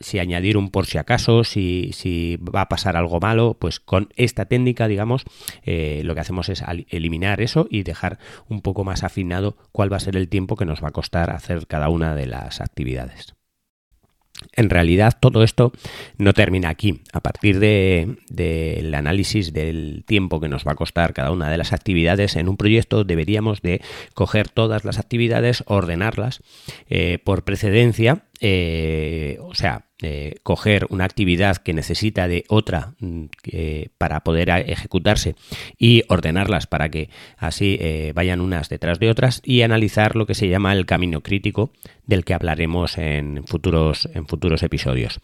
si 0.00 0.18
añadir 0.18 0.56
un 0.56 0.70
por 0.70 0.86
si 0.86 0.98
acaso, 0.98 1.44
si, 1.44 1.90
si, 1.92 2.36
va 2.36 2.62
a 2.62 2.68
pasar 2.68 2.96
algo 2.96 3.20
malo, 3.20 3.56
pues 3.58 3.80
con 3.80 4.08
esta 4.16 4.46
técnica, 4.46 4.88
digamos, 4.88 5.24
eh, 5.64 6.02
lo 6.04 6.14
que 6.14 6.20
hacemos 6.20 6.48
es 6.48 6.62
eliminar 6.88 7.40
eso 7.40 7.66
y 7.70 7.82
dejar 7.82 8.18
un 8.48 8.60
poco 8.60 8.84
más 8.84 9.04
afinado 9.04 9.56
cuál 9.72 9.92
va 9.92 9.96
a 9.96 10.00
ser 10.00 10.16
el 10.16 10.28
tiempo 10.28 10.56
que 10.56 10.66
nos 10.66 10.82
va 10.82 10.88
a 10.88 10.92
costar 10.92 11.30
hacer 11.30 11.66
cada 11.66 11.88
una 11.88 12.14
de 12.14 12.26
las 12.26 12.60
actividades. 12.60 13.35
En 14.54 14.70
realidad 14.70 15.16
todo 15.18 15.42
esto 15.42 15.72
no 16.18 16.32
termina 16.32 16.68
aquí. 16.68 17.00
A 17.12 17.20
partir 17.20 17.58
del 17.58 18.18
de, 18.28 18.92
análisis 18.94 19.52
del 19.52 20.04
tiempo 20.06 20.40
que 20.40 20.48
nos 20.48 20.66
va 20.66 20.72
a 20.72 20.76
costar 20.76 21.14
cada 21.14 21.30
una 21.30 21.50
de 21.50 21.56
las 21.56 21.72
actividades 21.72 22.36
en 22.36 22.48
un 22.48 22.56
proyecto 22.56 23.04
deberíamos 23.04 23.62
de 23.62 23.80
coger 24.14 24.48
todas 24.48 24.84
las 24.84 24.98
actividades, 24.98 25.64
ordenarlas 25.66 26.42
eh, 26.88 27.18
por 27.22 27.44
precedencia 27.44 28.25
eh, 28.40 29.38
o 29.40 29.54
sea, 29.54 29.86
eh, 30.02 30.34
coger 30.42 30.86
una 30.90 31.06
actividad 31.06 31.56
que 31.56 31.72
necesita 31.72 32.28
de 32.28 32.44
otra 32.48 32.94
mm, 33.00 33.24
para 33.96 34.20
poder 34.20 34.50
ejecutarse 34.50 35.36
y 35.78 36.02
ordenarlas 36.08 36.66
para 36.66 36.90
que 36.90 37.08
así 37.38 37.78
eh, 37.80 38.12
vayan 38.14 38.42
unas 38.42 38.68
detrás 38.68 38.98
de 38.98 39.08
otras 39.08 39.40
y 39.42 39.62
analizar 39.62 40.14
lo 40.14 40.26
que 40.26 40.34
se 40.34 40.48
llama 40.48 40.74
el 40.74 40.84
camino 40.84 41.22
crítico 41.22 41.72
del 42.04 42.26
que 42.26 42.34
hablaremos 42.34 42.98
en 42.98 43.44
futuros, 43.46 44.06
en 44.12 44.26
futuros 44.26 44.62
episodios. 44.62 45.18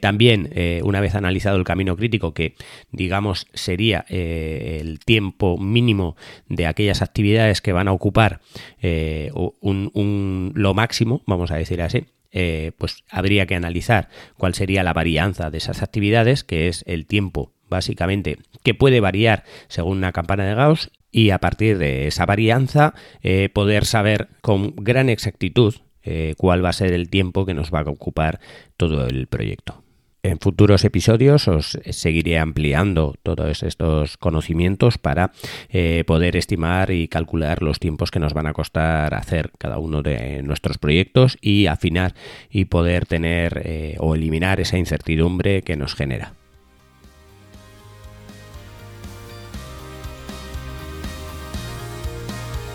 también, 0.00 0.50
una 0.82 1.00
vez 1.00 1.14
analizado 1.14 1.56
el 1.56 1.64
camino 1.64 1.96
crítico, 1.96 2.34
que 2.34 2.54
digamos 2.90 3.46
sería 3.54 4.04
el 4.10 4.98
tiempo 4.98 5.56
mínimo 5.56 6.16
de 6.48 6.66
aquellas 6.66 7.00
actividades 7.00 7.62
que 7.62 7.72
van 7.72 7.88
a 7.88 7.92
ocupar 7.92 8.40
un, 8.82 10.52
lo 10.54 10.74
máximo, 10.74 11.22
vamos 11.24 11.50
a 11.50 11.56
decir 11.56 11.80
así, 11.80 12.04
eh, 12.32 12.72
pues 12.78 13.04
habría 13.10 13.46
que 13.46 13.54
analizar 13.54 14.08
cuál 14.36 14.54
sería 14.54 14.82
la 14.82 14.92
varianza 14.92 15.50
de 15.50 15.58
esas 15.58 15.82
actividades, 15.82 16.44
que 16.44 16.68
es 16.68 16.82
el 16.86 17.06
tiempo 17.06 17.52
básicamente 17.68 18.38
que 18.62 18.74
puede 18.74 19.00
variar 19.00 19.44
según 19.68 19.98
una 19.98 20.12
campana 20.12 20.44
de 20.44 20.54
Gauss 20.54 20.90
y 21.10 21.30
a 21.30 21.38
partir 21.38 21.78
de 21.78 22.06
esa 22.06 22.26
varianza 22.26 22.94
eh, 23.22 23.48
poder 23.52 23.84
saber 23.84 24.28
con 24.40 24.74
gran 24.76 25.08
exactitud 25.08 25.74
eh, 26.02 26.34
cuál 26.36 26.64
va 26.64 26.70
a 26.70 26.74
ser 26.74 26.92
el 26.92 27.08
tiempo 27.08 27.46
que 27.46 27.54
nos 27.54 27.72
va 27.72 27.80
a 27.80 27.90
ocupar 27.90 28.40
todo 28.76 29.06
el 29.06 29.26
proyecto. 29.26 29.81
En 30.24 30.38
futuros 30.38 30.84
episodios 30.84 31.48
os 31.48 31.80
seguiré 31.90 32.38
ampliando 32.38 33.16
todos 33.24 33.64
estos 33.64 34.16
conocimientos 34.18 34.96
para 34.96 35.32
eh, 35.68 36.04
poder 36.06 36.36
estimar 36.36 36.92
y 36.92 37.08
calcular 37.08 37.60
los 37.60 37.80
tiempos 37.80 38.12
que 38.12 38.20
nos 38.20 38.32
van 38.32 38.46
a 38.46 38.52
costar 38.52 39.14
hacer 39.14 39.50
cada 39.58 39.78
uno 39.78 40.00
de 40.02 40.44
nuestros 40.44 40.78
proyectos 40.78 41.38
y 41.40 41.66
afinar 41.66 42.14
y 42.50 42.66
poder 42.66 43.04
tener 43.06 43.62
eh, 43.64 43.96
o 43.98 44.14
eliminar 44.14 44.60
esa 44.60 44.78
incertidumbre 44.78 45.62
que 45.62 45.76
nos 45.76 45.96
genera. 45.96 46.34